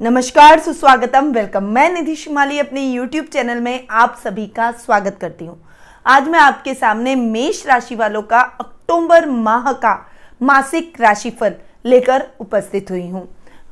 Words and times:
नमस्कार, 0.00 0.58
सुस्वागतम 0.58 1.30
वेलकम 1.32 1.64
मैं 1.64 1.88
निधि 1.90 2.14
शिमाली 2.16 2.58
अपने 2.58 2.80
YouTube 2.92 3.28
चैनल 3.32 3.60
में 3.60 3.86
आप 3.90 4.16
सभी 4.22 4.46
का 4.46 4.70
स्वागत 4.74 5.18
करती 5.20 5.46
हूँ। 5.46 5.58
आज 6.06 6.28
मैं 6.28 6.38
आपके 6.38 6.72
सामने 6.74 7.14
मेष 7.16 7.64
राशि 7.66 7.94
वालों 7.94 8.22
का 8.22 8.40
अक्टूबर 8.60 9.26
माह 9.28 9.70
का 9.74 9.94
मासिक 10.40 11.00
राशिफल 11.00 11.54
लेकर 11.84 12.24
उपस्थित 12.40 12.90
हुई 12.90 13.06
हूँ। 13.08 13.22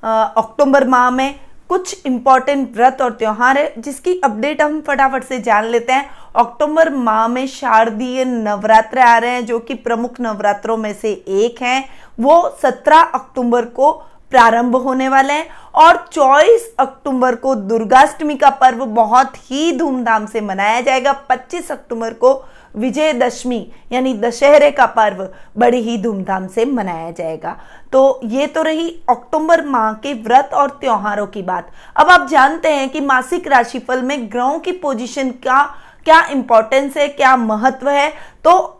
अक्टूबर 0.02 0.86
माह 0.88 1.08
में 1.10 1.34
कुछ 1.70 2.06
इंपॉर्टेंट 2.06 2.76
व्रत 2.76 3.02
और 3.02 3.12
त्योहार 3.12 3.58
है, 3.58 3.72
जिसकी 3.78 4.18
अपडेट 4.20 4.62
हम 4.62 4.80
फटाफट 4.80 5.24
से 5.24 5.38
जान 5.40 5.64
लेते 5.64 5.92
हैं। 5.92 6.08
अक्टूबर 6.36 6.90
माह 6.90 7.26
में 7.28 7.46
शारदीय 7.46 8.24
नवरात्र 8.24 8.98
आ 8.98 9.16
रहे 9.18 9.30
हैं, 9.30 9.44
जो 9.46 9.58
कि 9.58 9.74
प्रमुख 9.76 10.20
नवरात्रों 10.20 10.76
में 10.76 10.92
से 10.92 11.12
एक 11.12 11.62
हैं। 11.62 11.84
वो 12.18 12.38
17 12.62 13.00
अक्टूबर 13.14 13.64
को 13.66 13.90
प्रारंभ 14.30 14.76
होने 14.76 15.08
वाले 15.08 15.32
हैं 15.32 15.48
और 15.74 15.96
24 16.12 16.70
अक्टूबर 16.78 17.34
को 17.34 17.54
दुर्गाष्टमी 17.54 18.34
का 18.34 18.50
पर्व 18.50 18.84
बहुत 18.86 19.36
ही 19.50 19.76
धूमधाम 19.78 20.26
से 20.26 20.40
मनाया 20.40 20.80
जाएगा। 20.80 21.12
25 21.30 21.70
अक्टूबर 21.72 22.12
को 22.12 22.32
विजयदशमी, 22.76 23.72
यानी 23.92 24.14
दशहरे 24.14 24.70
का 24.70 24.86
पर्व, 24.86 25.28
बड़ी 25.58 25.80
ही 25.80 25.96
धूमधाम 26.02 26.46
से 26.46 26.64
मनाया 26.64 27.10
जाएगा। 27.10 27.56
तो 27.92 28.20
ये 28.24 28.46
तो 28.46 28.62
रही 28.62 28.88
अक्टूबर 29.10 29.64
माह 29.66 29.92
के 29.92 30.12
व्रत 30.14 30.50
और 30.54 30.70
त्योहारों 30.70 31.26
की 31.26 31.42
बात। 31.42 31.70
अब 31.96 32.10
आप 32.10 32.28
जानते 32.28 32.68
हैं 32.68 32.88
कि 32.88 33.00
मासिक 33.00 33.48
राशिफल 33.48 34.02
में 34.02 34.30
ग्रहों 34.32 34.58
की 34.58 34.72
पोजीशन 34.72 35.30
का 35.30 35.62
क्या 36.04 36.24
इंपॉर्टेंस 36.26 36.96
है, 36.96 37.08
क्या 37.08 37.36
महत्व 37.36 37.88
है? 37.88 38.12
तो 38.44 38.79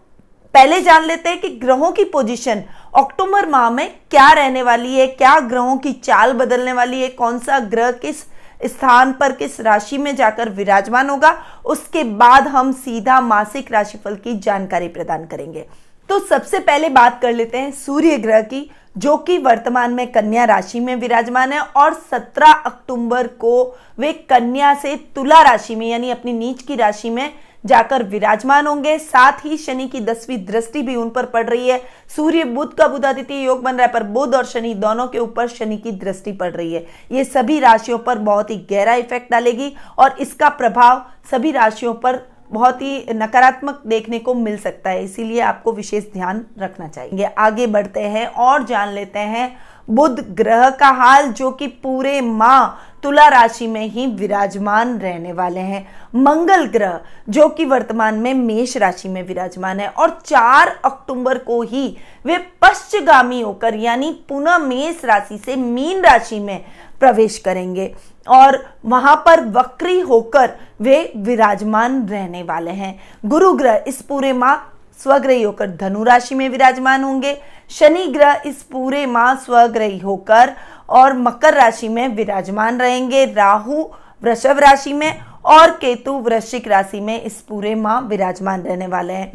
पहले 0.55 0.81
जान 0.81 1.05
लेते 1.05 1.29
हैं 1.29 1.41
कि 1.41 1.49
ग्रहों 1.59 1.91
की 1.93 2.05
पोजीशन 2.05 2.63
अक्टूबर 2.97 3.49
माह 3.49 3.69
में 3.71 3.91
क्या 4.11 4.31
रहने 4.33 4.63
वाली 4.63 4.95
है, 4.95 5.07
क्या 5.07 5.39
ग्रहों 5.41 5.77
की 5.77 5.93
चाल 5.95 6.33
बदलने 6.33 6.73
वाली 6.73 7.01
है, 7.03 7.09
कौन 7.09 7.39
सा 7.39 7.59
ग्रह 7.61 7.91
किस 7.93 8.25
स्थान 8.65 9.13
पर, 9.13 9.33
किस 9.33 9.61
राशि 9.61 9.99
में 9.99 10.15
जाकर 10.17 10.49
विराजमान 10.49 11.11
होगा, 11.11 11.31
उसके 11.65 12.03
बाद 12.05 12.48
हम 12.48 12.73
सीधा 12.73 13.20
मासिक 13.20 13.73
राशिफल 13.73 14.17
की 14.17 14.39
जानकारी 14.39 14.89
प्रदान 14.89 15.25
करेंगे। 15.27 15.67
तो 16.09 16.19
सबसे 16.20 16.59
पहले 16.59 16.89
बात 16.89 17.20
कर 17.23 17.33
लेते 17.33 17.59
हैं 17.59 17.70
सूर्य 17.77 18.17
ग्रह 18.19 18.41
की, 18.42 18.70
जो 18.98 19.17
कि 19.17 19.37
वर्तमान 19.39 19.92
में 19.95 20.07
कन्या 20.12 20.45
राशि 20.45 20.81
में 20.81 20.95
विराजमान 20.97 21.53
है 21.53 21.61
और 21.61 21.95
17 22.12 22.53
अक्टूबर 22.67 23.27
को 23.27 23.77
वे 23.98 24.12
कन्या 24.31 24.75
से 24.75 24.97
तुला 25.14 25.41
राशि 25.42 25.75
में, 25.75 25.87
यानी 25.89 26.11
अपनी 26.11 26.33
नीच 26.33 26.62
की 26.62 26.77
राशि 26.77 27.11
में 27.11 27.33
जाकर 27.64 28.03
विराजमान 28.03 28.66
होंगे। 28.66 28.98
साथ 28.98 29.44
ही 29.44 29.56
शनि 29.56 29.86
की 29.89 30.00
दसवीं 30.00 30.39
दृष्टि 30.47 30.83
भी 30.83 30.97
उन 30.97 31.11
पर 31.11 31.27
पड़ 31.27 31.44
रही 31.47 31.69
है। 31.69 31.80
सूर्य 32.17 32.44
बुद्ध 32.44 32.72
का 32.72 32.89
बुधादित्य 32.89 33.34
योग 33.36 33.62
बन 33.62 33.77
रहा 33.77 33.86
है, 33.86 33.92
पर 33.92 34.02
बुद्ध 34.02 34.34
और 34.34 34.44
शनि 34.44 34.75
दोनों 34.77 35.06
के 35.06 35.19
ऊपर 35.19 35.48
शनि 35.48 35.77
की 35.77 35.92
दृष्टि 35.92 36.33
पड़ 36.33 36.50
रही 36.50 36.72
है। 36.75 36.86
ये 37.12 37.25
सभी 37.25 37.58
राशियों 37.61 37.98
पर 37.98 38.19
बहुत 38.20 38.50
ही 38.50 38.56
गहरा 38.70 38.94
इफ़ेक्ट 38.94 39.30
डालेगी 39.30 39.72
और 39.98 40.17
इसका 40.20 40.48
प्रभाव 40.50 41.06
सभी 41.30 41.50
राशियों 41.52 41.94
पर 41.94 42.20
बहुत 42.50 42.80
ही 42.83 43.05
नकारात्मक 43.12 43.83
देखने 43.86 44.19
को 44.19 44.34
मिल 44.34 44.56
सकता 44.58 44.91
है। 44.91 45.02
इसीलिए 45.05 45.41
आपको 45.41 45.72
विशेष 45.72 46.05
ध्यान 46.12 46.45
रखना 46.58 46.89
चाहिए। 46.89 47.24
आगे 47.24 47.67
बढ़ते 47.67 48.00
हैं 48.00 48.27
और 48.27 48.64
जान 48.64 48.89
लेते 48.89 49.19
हैं 49.19 49.50
बुध 49.89 50.20
ग्रह 50.36 50.69
का 50.70 50.89
हाल 50.89 51.28
जो 51.28 51.50
कि 51.50 51.67
पूरे 51.67 52.20
माह 52.20 52.67
तुला 53.03 53.27
राशि 53.28 53.67
में 53.67 53.86
ही 53.89 54.06
विराजमान 54.06 54.98
रहने 54.98 55.33
वाले 55.33 55.61
हैं। 55.61 55.86
मंगल 56.14 56.64
ग्रह, 56.67 57.00
जो 57.28 57.48
कि 57.48 57.64
वर्तमान 57.64 58.14
में 58.14 58.33
मेष 58.34 58.77
राशि 58.77 59.08
में 59.08 59.23
विराजमान 59.23 59.81
है, 59.81 59.89
और 59.89 60.11
4 60.27 60.69
अक्टूबर 60.84 61.39
को 61.39 61.61
ही 61.62 61.86
वे 62.25 62.39
पश्चगामी 62.62 63.41
होकर, 63.41 63.75
यानी 63.75 64.11
पुनः 64.28 64.58
मेष 64.58 65.05
राशि 65.05 65.39
से 65.39 65.56
मीन 65.56 66.03
राशि 66.03 66.39
में 66.39 66.64
प्रवेश 67.01 67.39
करेंगे, 67.39 67.95
और 68.27 68.64
वहाँ 68.84 69.17
पर 69.17 69.45
वक्री 69.51 70.01
होकर 70.01 70.51
वे 70.81 71.12
विराजमान 71.17 72.06
रहने 72.08 72.42
वाले 72.42 72.70
हैं। 72.70 72.98
गुरु 73.27 73.53
ग्रह, 73.53 73.84
इस 73.86 74.03
पूरे 74.03 74.33
माह 74.33 74.56
स्वग्रही 75.01 75.42
होकर 75.42 75.70
धनु 75.70 76.02
राशि 76.05 76.35
में 76.35 76.48
विराजमान 76.48 77.05
होंगे 77.05 77.33
शनि 77.70 78.07
ग्रह 78.07 78.42
इस 78.47 78.63
पूरे 78.63 79.07
माह 79.07 79.35
स्वग्रही 79.35 79.98
होकर 79.98 80.53
और 80.89 81.19
मकर 81.19 81.55
राशि 81.55 81.89
में 81.89 82.08
विराजमान 82.08 82.81
रहेंगे। 82.81 83.25
राहु 83.25 83.85
वृषभ 84.23 84.58
राशि 84.58 84.92
में 84.92 85.20
और 85.45 85.70
केतु 85.70 86.13
वृश्चिक 86.13 86.69
राशि 86.69 87.01
में 87.01 87.23
इस 87.23 87.35
पूरे 87.35 87.75
माह 87.75 88.01
विराजमान 88.01 88.63
रहने 88.63 88.86
वाले 88.86 89.13
हैं। 89.13 89.33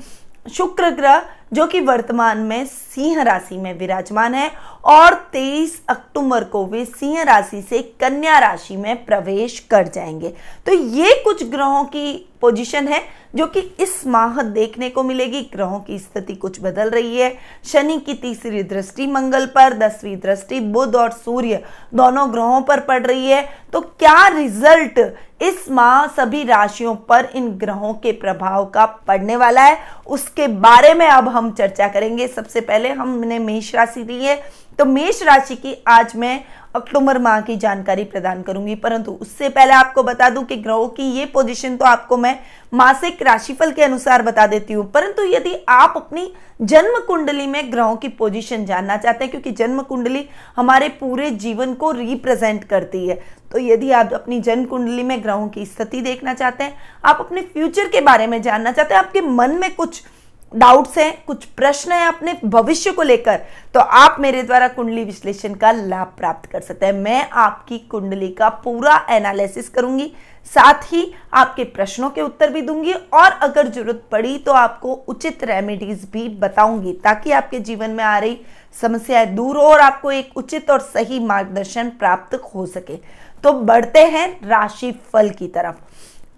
शुक्र 0.54 0.90
ग्रह, 0.90 1.26
जो 1.54 1.68
कि 1.68 1.80
वर्तमान 1.80 2.38
में 2.38 2.66
सिंह 2.66 3.22
राशि 3.22 3.58
में 3.58 3.80
विराजमान 3.80 4.36
है 4.36 4.52
और 4.84 5.14
23 5.34 5.82
अक्टूबर 5.90 6.44
को 6.44 6.66
वे 6.66 6.86
सिंह 6.86 7.22
राशि 7.24 7.62
से 7.62 7.82
कन्या 7.82 8.40
राशि 8.40 8.76
में 8.76 9.06
प्रवेश 9.06 9.60
कर 9.60 9.88
जाएँगे। 9.88 10.34
तो 10.66 10.74
ये 10.74 11.22
कुछ 11.24 11.44
ग्रहों 11.44 11.84
की 11.84 12.30
पोजीशन 12.42 12.88
है। 12.88 13.02
जो 13.36 13.46
कि 13.48 13.60
इस 13.80 14.08
माह 14.08 14.42
देखने 14.42 14.90
को 14.90 15.04
मिलेगी। 15.04 15.42
ग्रहों 15.42 15.80
की 15.80 16.00
स्थिति 16.00 16.36
कुछ 16.36 16.62
बदल 16.62 16.90
रही 16.90 17.18
है। 17.18 17.38
शनि 17.66 17.98
की 18.00 18.14
तीसरी 18.14 18.64
दृष्टि 18.64 19.08
मंगल 19.08 19.46
पर, 19.46 19.74
दसवीं 19.74 20.18
दृष्टि 20.18 20.60
बुध 20.60 20.96
और 20.96 21.12
सूर्य 21.12 21.64
दोनों 21.94 22.32
ग्रहों 22.32 22.62
पर 22.62 22.80
पड़ 22.80 23.04
रही 23.04 23.26
है। 23.26 23.50
तो 23.74 23.82
क्या 23.82 24.28
रिज़ल्ट 24.28 25.00
इस 25.42 25.66
माह 25.72 26.08
सभी 26.08 26.44
राशियों 26.44 26.96
पर 26.96 27.26
इन 27.26 27.50
ग्रहों 27.50 27.94
के 27.94 28.12
प्रभाव 28.12 28.66
का 28.66 28.86
पड़ने 28.86 29.36
वाला 29.36 29.62
है? 29.62 29.78
उसके 30.08 30.48
बारे 30.48 30.94
में 30.94 31.08
अब 31.08 31.30
हम 31.30 31.52
चर्चा 31.52 31.88
करेंगे। 31.88 32.28
सबसे 32.28 32.62
पहले 32.62 32.90
हमने 32.90 33.40
मेष 33.40 33.76
राशि 33.76 34.04
ली 34.04 34.26
है। 34.26 34.44
तो 34.80 34.86
मेष 34.86 35.24
राशि 35.24 35.56
की 35.56 35.84
आज 35.88 36.16
मैं 36.16 36.44
अक्टूबर 36.76 37.18
माह 37.20 37.40
की 37.42 37.56
जानकारी 37.58 38.04
प्रदान 38.04 38.42
करूँगी, 38.42 38.76
परंतु 38.76 39.12
उससे 39.12 39.50
पहले 39.50 39.74
आपको 39.74 40.04
बता 40.04 40.30
दूँ 40.30 40.44
कि 40.46 40.56
ग्रहों 40.58 40.88
की 40.90 41.04
ये 41.12 41.26
पोजीशन 41.26 41.78
तो 41.78 41.86
आपको 41.86 42.18
मैं 42.18 42.38
मासिक 42.74 43.22
राशिफल 43.22 43.72
के 43.72 43.84
अनुसार 43.84 44.22
बता 44.22 44.48
देती 44.48 44.74
हूँ। 44.74 44.86
परंतु 44.92 45.24
यदि 45.26 45.54
आप 45.70 45.94
अपनी 45.98 46.32
जन्म 46.62 47.00
कुंडली 47.08 47.46
में 47.48 47.72
ग्रहों 47.72 47.96
की 47.96 48.08
पोजीशन 48.10 48.66
जानना 48.66 48.98
चाहते 48.98 49.24
हैं, 49.24 49.32
क्योंकि 49.32 49.52
जन्म 49.54 49.82
कुंडली 49.82 50.26
हमारे 50.58 50.90
पूरे 51.00 51.30
जीवन 51.32 51.74
को 51.74 51.92
रिप्रेजेंट 51.94 52.64
करती 52.64 53.08
है 53.08 53.20
तो 53.52 53.60
यदि 53.60 53.92
आप 53.94 54.14
अपनी 54.14 54.40
जन्म 54.42 54.66
कुंडली 54.66 55.04
में 55.04 55.24
ग्रहों 55.24 55.48
की 55.50 55.66
स्थिति 55.66 56.02
देखना 56.02 56.34
चाहते 56.34 56.64
हैं, 56.64 56.76
आप 57.06 57.18
अपने 57.20 57.42
फ्यूचर 57.44 57.88
के 57.88 58.02
बारे 58.02 58.28
में 58.28 58.42
जानना 58.42 58.72
चाहते 58.72 58.94
हैं, 58.94 59.02
आपके 59.02 59.22
मन 59.22 59.52
में 59.52 59.74
कुछ 59.76 60.04
डाउट्स 60.52 60.98
हैं, 60.98 61.24
कुछ 61.26 61.46
प्रश्न 61.48 61.92
हैं 61.92 62.06
अपने 62.08 62.34
भविष्य 62.46 62.92
को 62.92 63.04
लेकर 63.04 63.42
तो 63.74 63.80
आप 63.80 64.18
मेरे 64.20 64.44
द्वारा 64.44 64.68
कुंडली 64.68 65.04
विश्लेषण 65.04 65.54
का 65.54 65.72
लाभ 65.72 66.14
प्राप्त 66.18 66.50
कर 66.52 66.62
सकते 66.62 66.86
हैं। 66.86 66.94
मैं 66.94 67.30
आपकी 67.30 67.78
कुंडली 67.90 68.28
का 68.30 68.50
पूरा 68.50 68.96
एनालिसिस 69.10 69.70
करूँगी, 69.70 70.12
साथ 70.46 70.84
ही 70.84 71.12
आपके 71.34 71.64
प्रश्नों 71.66 72.10
के 72.10 72.22
उत्तर 72.22 72.50
भी 72.50 72.62
दूँगी 72.62 72.94
और 72.94 73.32
अगर 73.32 73.68
ज़रूरत 73.68 74.04
पड़ी 74.12 74.38
तो 74.38 74.52
आपको 74.54 74.94
उचित 74.94 75.44
रेमेडीज 75.44 76.08
भी 76.14 76.28
बताऊँगी, 76.30 76.94
ताकि 76.94 77.32
आपके 77.32 77.60
जीवन 77.60 77.90
में 77.90 78.04
आ 78.04 78.18
रही 78.18 78.40
समस्याएँ 78.76 79.26
दूर 79.28 79.58
हो 79.58 79.64
और 79.64 79.80
आपको 79.80 80.12
एक 80.12 80.38
उचित 80.38 80.72
और 80.72 80.80
सही 80.82 81.20
मार्गदर्शन 81.22 81.90
प्राप्त 81.90 82.36
हो 82.46 82.66
सके। 82.68 82.96
तो 83.44 83.54
बढ़ते 83.54 84.06
हैं 84.06 84.28
राशि 84.48 84.92
फल 85.14 85.30
की 85.30 85.48
तरफ़। 85.48 85.76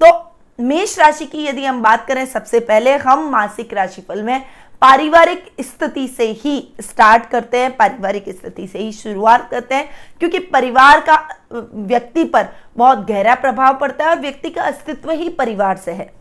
तो 0.02 0.27
मेष 0.60 0.98
राशि 1.00 1.26
की 1.26 1.46
यदि 1.46 1.66
हम 1.66 1.82
बात 1.82 2.06
करें, 2.08 2.26
सबसे 2.26 2.60
पहले 2.60 2.96
हम 2.98 3.30
मासिक 3.30 3.74
राशिफल 3.74 4.24
में 4.24 4.42
पारिवारिक 4.82 5.46
स्थिति 5.62 6.08
से 6.08 6.26
ही 6.32 6.74
स्टार्ट 6.82 7.26
करते 7.26 7.58
हैं। 7.58 7.76
पारिवारिक 7.78 8.26
स्थिति 8.30 8.68
से 8.68 8.80
ही 8.80 8.92
शुरुआत 8.92 9.50
करते 9.52 9.76
हैं, 9.76 9.90
क्योंकि 10.20 10.40
परिवार 10.40 11.00
का, 11.00 11.16
व्यक्ति 11.54 12.24
पर 12.24 12.48
बहुत 12.78 13.06
गहरा 13.08 13.36
प्रभाव 13.36 13.78
पड़ता 13.78 14.04
है 14.04 14.10
और 14.10 14.20
व्यक्ति 14.20 14.50
का 14.50 14.64
अस्तित्व 14.64 15.12
ही 15.12 15.30
परिवार 15.30 15.78
से 15.78 15.92
है। 15.92 16.12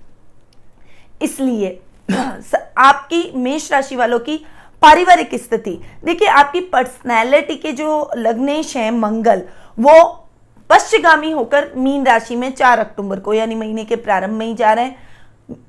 इसलिए 1.22 1.78
आपकी 2.78 3.32
मेष 3.36 3.72
राशि 3.72 3.97
वालों 3.97 4.18
की 4.18 4.36
पारिवारिक 4.82 5.34
स्थिति, 5.34 5.78
देखिए, 6.04 6.28
आपकी 6.28 6.60
पर्सनैलिटी 6.60 7.56
के 7.56 7.72
जो 7.72 8.10
लग्नेश 8.16 8.76
हैं, 8.76 8.91
मंगल, 8.91 9.42
वो 9.78 10.25
पश्चिगामी 10.71 11.30
होकर 11.30 11.72
मीन 11.77 12.07
राशि 12.07 12.36
में 12.36 12.51
चार 12.53 12.78
अक्टूबर 12.78 13.21
को, 13.21 13.34
यानी 13.34 13.54
महीने 13.54 13.84
के 13.84 13.97
प्रारंभ 13.97 14.39
में 14.39 14.47
ही 14.47 14.54
जा 14.54 14.72
रहे 14.72 14.84
हैं। 14.84 15.04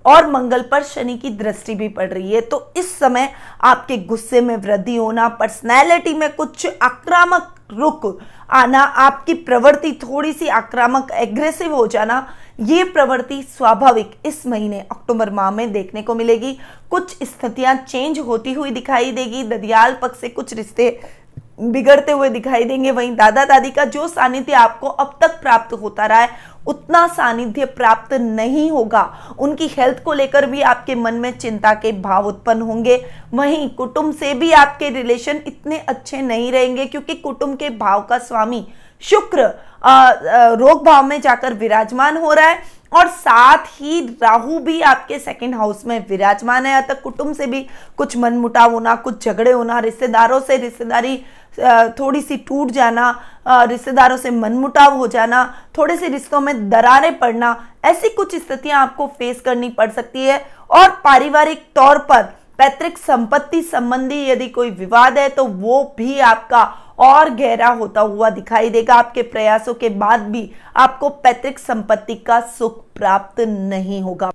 और 0.06 0.30
मंगल 0.32 0.62
पर 0.62 0.84
शनि 0.84 1.18
की 1.18 1.30
दृष्टि 1.30 1.74
भी 1.76 1.88
पड़ 1.90 2.10
रही 2.10 2.34
है। 2.34 2.42
तो 2.42 2.74
इस 2.78 2.98
समय 3.00 3.30
आपके 3.62 3.98
गुस्से 3.98 4.42
में 4.42 4.56
वृद्धि 4.58 4.96
होना 4.96 5.28
पर्सनैलिटी 5.30 6.14
में 6.14 6.34
कुछ 6.36 6.66
आक्रामक 6.82 7.54
रुक 7.72 8.18
आना, 8.50 8.80
आपकी 8.80 9.34
प्रवृत्ति 9.34 9.92
थोड़ी 9.94 10.34
सी 10.34 10.48
आक्रामक 10.48 11.12
एग्रेसिव 11.12 11.76
हो 11.76 11.86
जाना, 11.88 12.28
ये 12.60 12.84
प्रवृत्ति 12.84 13.42
स्वाभाविक 13.58 14.16
इस 14.26 14.46
महीने 14.48 14.80
अक्टूबर 14.82 15.30
माह 15.30 15.52
में 15.52 15.72
देखने 15.72 16.02
को 16.02 16.16
मिलेगी। 16.16 16.58
कुछ 16.92 17.24
स्थितियाँ 17.24 17.76
चेंज 17.76 18.20
होती 18.20 18.54
हुई 18.54 18.72
दिखाई 18.72 19.12
देगी। 19.12 19.44
ददियाल 19.44 19.98
पक्ष 20.02 20.20
से 20.20 20.30
कुछ 20.30 20.54
रिश्ते 20.54 20.90
बिगड़ते 21.60 22.12
हुए 22.12 22.30
दिखाई 22.30 22.64
देंगे। 22.64 22.92
वहीं 22.92 23.16
दादा 23.16 23.46
दादी 23.46 23.70
का 23.72 23.86
जो 23.86 24.08
सानिध्य 24.08 24.54
आपको 24.54 24.88
अब 24.88 25.18
तक 25.22 25.40
प्राप्त 25.42 25.74
होता 25.74 26.06
रहा 26.06 26.20
है, 26.20 26.30
उतना 26.68 27.06
सानिध्य 27.08 27.66
प्राप्त 27.68 28.14
नहीं 28.14 28.70
होगा। 28.72 29.36
उनकी 29.40 29.68
हेल्थ 29.68 30.04
को 30.04 30.14
लेकर 30.14 30.46
भी 30.46 30.62
आपके 30.64 30.96
मन 30.96 31.14
में 31.14 31.32
चिंता 31.32 31.74
के 31.74 31.92
भाव 32.02 32.28
उत्पन्न 32.28 32.62
होंगे। 32.62 33.04
वहीं 33.34 33.70
कुटुंब 33.70 34.14
से 34.14 34.34
भी 34.34 34.52
आपके 34.54 34.90
रिलेशन 34.92 35.42
इतने 35.48 35.78
अच्छे 35.80 36.22
नहीं 36.22 36.52
रहेंगे, 36.52 36.86
क्योंकि 36.86 37.16
कुटुंब 37.16 37.58
के 37.58 37.70
भाव 37.70 38.02
का 38.02 38.18
स्वामी 38.20 38.66
शुक्र 39.04 39.54
रोग 40.58 40.84
भाव 40.86 41.06
में 41.06 41.20
जाकर 41.22 41.54
विराजमान 41.54 42.18
हो 42.18 42.34
रहा 42.34 42.48
है 42.48 42.60
और 42.92 43.08
साथ 43.08 43.66
ही 43.72 44.00
राहु 44.22 44.60
भी 44.60 44.80
आपके 44.82 45.20
सेकंड 45.20 45.56
हाउस 45.56 45.86
में 45.86 46.06
विराजमान 46.10 46.66
है। 46.66 46.82
अतः 46.82 46.94
कुटुंब 46.94 47.34
से 47.36 47.48
भी 47.48 47.66
कुछ 47.98 48.18
मनमुटाव 48.18 48.74
होना, 48.74 48.96
कुछ 48.96 49.26
झगड़े 49.26 49.52
होना, 49.52 49.80
रिश्तेदारों 49.80 50.40
से 50.40 50.58
रिश्तेदारी 50.58 51.20
थोड़ी 52.00 52.22
सी 52.22 52.38
टूट 52.40 52.72
जाना 52.72 53.10
रिश्तेदारों 53.48 54.18
से 54.18 54.32
मनमुटाव 54.32 54.98
हो 54.98 55.08
जाना 55.08 55.44
थोड़े 55.78 55.96
से 55.98 56.08
रिश्तों 56.08 56.40
में 56.42 56.70
दरारें 56.70 57.18
पड़ना, 57.20 57.56
ऐसी 57.86 58.10
कुछ 58.10 58.36
स्थितियाँ 58.36 58.82
आपको 58.82 59.08
फेस 59.10 59.42
करनी 59.42 59.70
पड़ 59.70 59.90
सकती 59.92 60.20
है। 60.22 60.42
और 60.70 60.90
पारिवारिक 61.04 61.64
तौर 61.76 61.98
पर 62.10 62.24
पैतृक 62.60 62.98
संपत्ति 62.98 63.62
संबंधी 63.64 64.26
यदि 64.26 64.48
कोई 64.50 64.70
विवाद 64.72 65.18
है 65.18 65.28
तो 65.30 65.44
वो 65.46 65.84
भी 65.98 66.20
आपका 66.22 66.64
और 67.00 67.30
गहरा 67.32 67.68
होता 67.70 68.02
हुआ 68.02 68.30
दिखाई 68.30 68.70
देगा। 68.70 68.96
आपके 68.96 69.22
प्रयासों 69.24 69.74
के 69.74 69.90
बाद 69.92 70.22
भी 70.22 70.50
आपको 70.76 71.10
पैतृक 71.10 71.60
संपत्ति 71.60 72.16
का 72.18 72.40
सुख 72.50 72.84
प्राप्त 72.96 73.42
नहीं 73.42 74.02
होगा। 74.02 74.32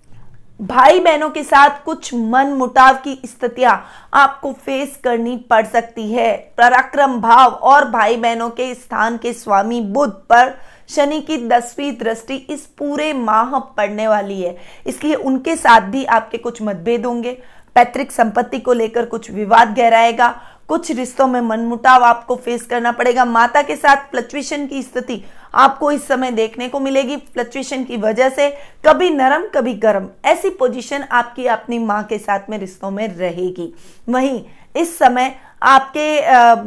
भाई 0.60 0.99
बहनों 1.00 1.28
के 1.31 1.43
साथ 1.43 1.82
कुछ 1.84 2.12
मन 2.14 2.52
मुटाव 2.54 2.96
की 3.04 3.19
स्थितियाँ 3.25 3.72
आपको 4.14 4.52
फेस 4.56 4.96
करनी 5.04 5.37
पड़ 5.50 5.64
सकती 5.66 6.06
है। 6.12 6.37
पराक्रम 6.58 7.16
भाव 7.20 7.52
और 7.52 7.88
भाई 7.90 8.16
बहनों 8.16 8.49
के 8.50 8.75
स्थान 8.75 9.16
के 9.16 9.32
स्वामी 9.32 9.81
बुद्ध 9.81 10.12
पर 10.31 10.54
शनि 10.88 11.20
की 11.20 11.37
दसवीं 11.49 11.90
दृष्टि 11.99 12.37
इस 12.50 12.66
पूरे 12.78 13.12
माह 13.12 13.58
पड़ने 13.58 14.08
वाली 14.08 14.40
है। 14.43 14.56
इसलिए 14.87 15.14
उनके 15.14 15.56
साथ 15.56 15.90
भी 15.90 16.04
आपके 16.04 16.38
कुछ 16.38 16.62
मतभेद 16.62 17.06
होंगे। 17.06 17.37
पैतृक 17.76 18.10
संपत्ति 18.12 18.58
को 18.58 18.72
लेकर 18.72 19.06
कुछ 19.06 19.31
विवाद 19.31 19.75
गहराएगा। 19.76 20.34
कुछ 20.69 20.90
रिश्तों 20.90 21.26
में 21.26 21.40
मनमुटाव 21.40 22.05
आपको 22.05 22.37
फेस 22.37 22.62
करना 22.62 22.93
पड़ेगा। 22.93 23.25
माता 23.25 23.62
के 23.62 23.76
साथ 23.76 24.10
फ्लक्चुएशन 24.10 24.66
की 24.66 24.82
स्थिति 24.82 25.22
आपको 25.54 25.90
इस 25.93 26.06
समय 26.08 26.31
देखने 26.31 26.69
को 26.69 26.81
मिलेगी 26.81 27.16
फ्लक्चुएशन 27.16 27.84
की 27.84 27.96
वजह 27.96 28.28
से। 28.28 28.49
कभी 28.87 29.10
नरम, 29.10 29.46
कभी 29.54 29.75
गर्म। 29.75 30.08
ऐसी 30.25 30.50
पोजीशन 30.50 31.02
आपकी 31.02 31.46
अपनी 31.46 31.78
माँ 31.78 32.02
के 32.04 32.19
साथ 32.19 32.50
में, 32.50 32.58
रिश्तों 32.58 32.90
में 32.90 33.06
रहेगी। 33.08 33.72
वहीं 34.08 34.43
इस 34.76 34.96
समय 34.99 35.34
आपके 35.62 36.20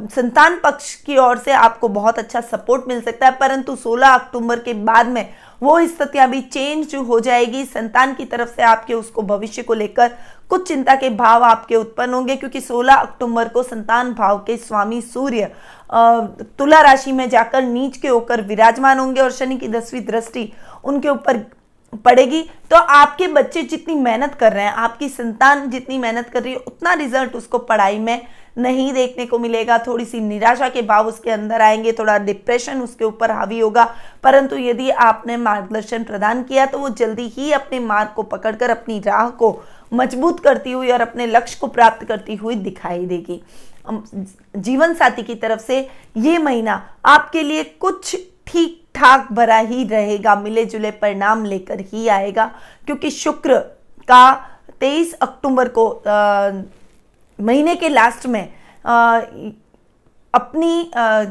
संतान 0.09 0.59
पक्ष 0.63 0.93
की 0.95 1.17
ओर 1.17 1.37
से 1.37 1.51
आपको 1.51 1.87
बहुत 1.87 2.19
अच्छा 2.19 2.41
सपोर्ट 2.41 2.87
मिल 2.87 3.01
सकता 3.01 3.25
है, 3.25 3.31
परंतु 3.31 3.75
16 3.75 4.09
अक्टूबर 4.09 4.59
के 4.59 4.73
बाद 4.75 5.07
में 5.07 5.29
वो 5.61 5.79
स्थितियाँ 5.79 6.29
भी 6.29 6.41
चेंज 6.43 6.95
हो 6.97 7.19
जाएगी। 7.19 7.63
संतान 7.65 8.13
की 8.13 8.25
तरफ़ 8.25 8.49
से 8.49 8.63
आपके, 8.63 8.93
उसको 8.93 9.21
भविष्य 9.23 9.63
को 9.63 9.73
लेकर 9.73 10.15
कुछ 10.49 10.67
चिंता 10.67 10.95
के 10.95 11.09
भाव 11.09 11.43
आपके 11.43 11.75
उत्पन्न 11.75 12.13
होंगे, 12.13 12.35
क्योंकि 12.35 12.61
16 12.61 12.95
अक्टूबर 12.95 13.47
को 13.47 13.63
संतान 13.63 14.13
भाव 14.13 14.38
के 14.39 14.57
स्वामी 14.57 15.01
सूर्य 15.03 15.51
तुला 15.89 16.81
राशि 16.81 17.11
में 17.11 17.27
जाकर 17.29 17.63
नीच 17.63 17.97
के 17.97 18.07
होकर 18.07 18.41
विराजमान 18.41 18.99
होंगे 18.99 19.21
और 19.21 19.31
शनि 19.31 19.57
की 19.57 19.67
दसवीं 19.69 20.05
दृष्टि 20.05 20.51
उनके 20.83 21.09
ऊपर 21.09 21.45
पड़ेगी। 22.05 22.41
तो 22.71 22.77
आपके 22.77 23.27
बच्चे 23.27 23.61
जितनी 23.63 23.95
मेहनत 23.95 24.33
कर 24.35 24.53
रहे 24.53 24.63
हैं, 24.65 24.71
आपकी 24.71 25.09
संतान 25.09 25.69
जितनी 25.69 25.97
मेहनत 25.97 26.29
कर 26.29 26.43
रही 26.43 26.53
है, 26.53 26.57
उतना 26.57 26.93
रिज़ल्ट 26.93 27.35
उसको 27.35 27.57
पढ़ाई 27.59 27.99
में 27.99 28.21
नहीं 28.57 28.91
देखने 28.93 29.25
को 29.25 29.37
मिलेगा। 29.39 29.77
थोड़ी 29.77 30.05
सी 30.05 30.19
निराशा 30.19 30.69
के 30.69 30.81
भाव 30.81 31.07
उसके 31.07 31.31
अंदर 31.31 31.61
आएँगे, 31.61 31.91
थोड़ा 31.91 32.17
डिप्रेशन 32.19 32.81
उसके 32.81 33.05
ऊपर 33.05 33.31
हावी 33.31 33.59
होगा। 33.59 33.83
परंतु 34.23 34.57
यदि 34.57 34.89
आपने 34.89 35.38
मार्गदर्शन 35.38 36.03
प्रदान 36.03 36.43
किया 36.43 36.65
तो 36.65 36.79
वो 36.79 36.89
जल्दी 36.91 37.27
ही 37.27 37.51
अपने 37.51 37.79
मार्ग 37.79 38.09
को 38.15 38.23
पकड़कर, 38.23 38.69
अपनी 38.69 38.99
राह 38.99 39.29
को 39.29 39.63
मज़बूत 39.93 40.39
करती 40.39 40.71
हुई 40.71 40.91
और 40.91 41.01
अपने 41.01 41.27
लक्ष्य 41.27 41.57
को 41.61 41.67
प्राप्त 41.67 42.05
करती 42.05 42.35
हुई 42.35 42.55
दिखाई 42.57 43.05
देगी। 43.05 43.41
जीवन 44.55 44.93
साथी 44.93 45.23
की 45.23 45.35
तरफ़ 45.35 45.61
से 45.61 45.79
ये 46.17 46.37
महीना 46.37 46.81
आपके 47.05 47.43
लिए 47.43 47.63
कुछ 47.63 48.15
ठीक 48.47 48.81
ठाक 48.95 49.31
भरा 49.31 49.57
ही 49.57 49.83
रहेगा। 49.83 50.35
मिले 50.35 50.65
जुले 50.65 50.91
परिणाम 50.91 51.45
लेकर 51.45 51.79
ही 51.79 52.07
आएगा 52.07 52.45
क्योंकि 52.85 53.09
शुक्र 53.11 53.57
का 54.07 54.49
23 54.81 55.13
अक्टूबर 55.13 55.67
को 55.67 55.89
आ, 55.89 56.51
महीने 57.39 57.75
के 57.75 57.89
लास्ट 57.89 58.25
में 58.25 58.53
आ, 58.85 59.19
अपनी 60.33 60.91
आ, 60.95 61.23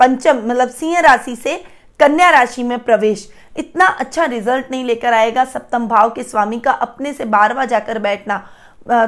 पंचम 0.00 0.42
मतलब 0.46 0.68
सिंह 0.68 0.98
राशि 1.00 1.36
से 1.36 1.56
कन्या 2.00 2.30
राशि 2.30 2.62
में 2.62 2.78
प्रवेश। 2.78 3.30
इतना 3.56 3.86
अच्छा 3.86 4.24
रिज़ल्ट 4.24 4.70
नहीं 4.70 4.84
लेकर 4.84 5.12
आएगा। 5.12 5.44
सप्तम 5.44 5.86
भाव 5.88 6.10
के 6.10 6.22
स्वामी 6.22 6.58
का 6.60 6.70
अपने 6.70 7.12
से 7.12 7.24
बारवा 7.24 7.64
जाकर 7.64 7.98
बैठना 7.98 8.42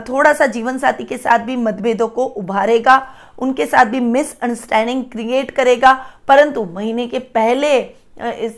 थोड़ा 0.08 0.32
सा 0.32 0.46
जीवन 0.48 0.78
साथी 0.78 1.04
के 1.04 1.18
साथ 1.18 1.38
भी 1.40 1.56
मतभेदों 1.56 2.08
को 2.08 2.24
उभारेगा, 2.24 2.96
उनके 3.38 3.66
साथ 3.66 3.86
भी 3.86 4.00
मिसअंडरस्टैंडिंग 4.02 5.04
क्रिएट 5.12 5.50
करेगा, 5.50 5.92
परंतु 6.28 6.64
महीने 6.66 7.06
के 7.06 7.18
पहले 7.18 7.78
इस 8.18 8.56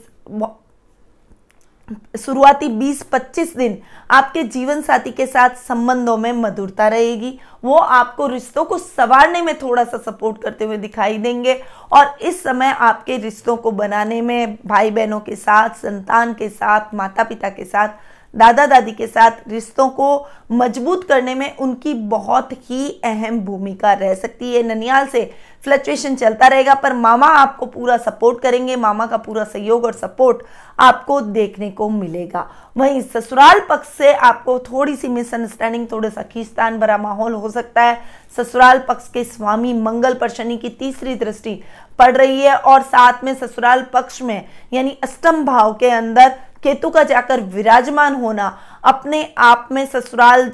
शुरुआती 2.18 2.68
20-25 2.70 3.56
दिन 3.56 3.76
आपके 4.10 4.42
जीवन 4.44 4.80
साथी 4.82 5.10
के 5.12 5.26
साथ 5.26 5.54
संबंधों 5.58 6.16
में 6.16 6.32
मधुरता 6.32 6.86
रहेगी। 6.88 7.38
वो 7.64 7.76
आपको 7.76 8.26
रिश्तों 8.26 8.64
को 8.64 8.78
संवारने 8.78 9.40
में 9.42 9.54
थोड़ा 9.58 9.84
सा 9.84 9.98
सपोर्ट 10.00 10.42
करते 10.42 10.64
हुए 10.64 10.76
दिखाई 10.78 11.18
देंगे 11.18 11.54
और 11.92 12.16
इस 12.22 12.42
समय 12.42 12.74
आपके 12.80 13.16
रिश्तों 13.16 13.56
को 13.56 13.70
बनाने 13.72 14.20
में 14.22 14.56
भाई 14.66 14.90
बहनों 14.90 15.20
के 15.20 15.36
साथ, 15.36 15.68
संतान 15.70 16.34
के 16.34 16.48
साथ 16.48 16.94
माता 16.94 17.24
पिता 17.24 17.48
के 17.48 17.64
साथ 17.64 17.88
दादा 18.34 18.66
दादी 18.66 18.92
के 18.92 19.06
साथ 19.06 19.48
रिश्तों 19.48 19.88
को 19.90 20.26
मज़बूत 20.52 21.04
करने 21.04 21.34
में 21.34 21.56
उनकी 21.56 21.94
बहुत 21.94 22.52
ही 22.52 22.88
अहम 23.04 23.38
भूमिका 23.40 23.92
रह 23.92 24.14
सकती 24.14 24.54
है। 24.54 24.62
ननियाल 24.64 25.06
से 25.06 25.30
फ्लक्चुएशन 25.64 26.14
चलता 26.16 26.46
रहेगा, 26.46 26.74
पर 26.74 26.92
मामा 26.92 27.26
आपको 27.28 27.66
पूरा 27.66 27.96
सपोर्ट 27.96 28.40
करेंगे। 28.42 28.76
मामा 28.76 29.06
का 29.06 29.16
पूरा 29.16 29.44
सहयोग 29.44 29.84
और 29.84 29.92
सपोर्ट 29.92 30.42
आपको 30.78 31.20
देखने 31.20 31.70
को 31.70 31.88
मिलेगा। 31.88 32.46
वहीं 32.76 33.00
ससुराल 33.02 33.60
पक्ष 33.60 33.88
से 33.88 34.12
आपको 34.14 34.58
थोड़ी 34.60 34.96
सी 34.96 35.08
मिसअंडरस्टैंडिंग 35.08 35.86
थोड़ा 35.92 36.08
सा 36.08 36.22
खींचतान 36.22 36.78
भरा 36.80 36.98
माहौल 36.98 37.34
हो 37.34 37.50
सकता 37.50 37.82
है। 37.82 38.00
ससुराल 38.36 38.78
पक्ष 38.78 39.08
के 39.08 39.24
स्वामी 39.24 39.72
मंगल 39.72 40.14
पर 40.14 40.28
शनि 40.28 40.56
की 40.56 40.68
तीसरी 40.70 41.14
दृष्टि 41.14 41.60
पड़ 41.98 42.14
रही 42.16 42.40
है 42.40 42.56
और 42.56 42.82
साथ 42.82 43.24
में 43.24 43.34
ससुराल 43.34 43.82
पक्ष 43.92 44.20
में, 44.22 44.46
यानी 44.72 44.98
अष्टम 45.04 45.44
भाव 45.44 45.72
के 45.74 45.90
अंदर 45.90 46.36
केतु 46.62 46.90
का 46.90 47.02
जाकर 47.02 47.40
विराजमान 47.40 48.14
होना, 48.14 48.56
अपने 48.84 49.22
आप 49.38 49.68
में 49.72 49.84
ससुराल 49.86 50.50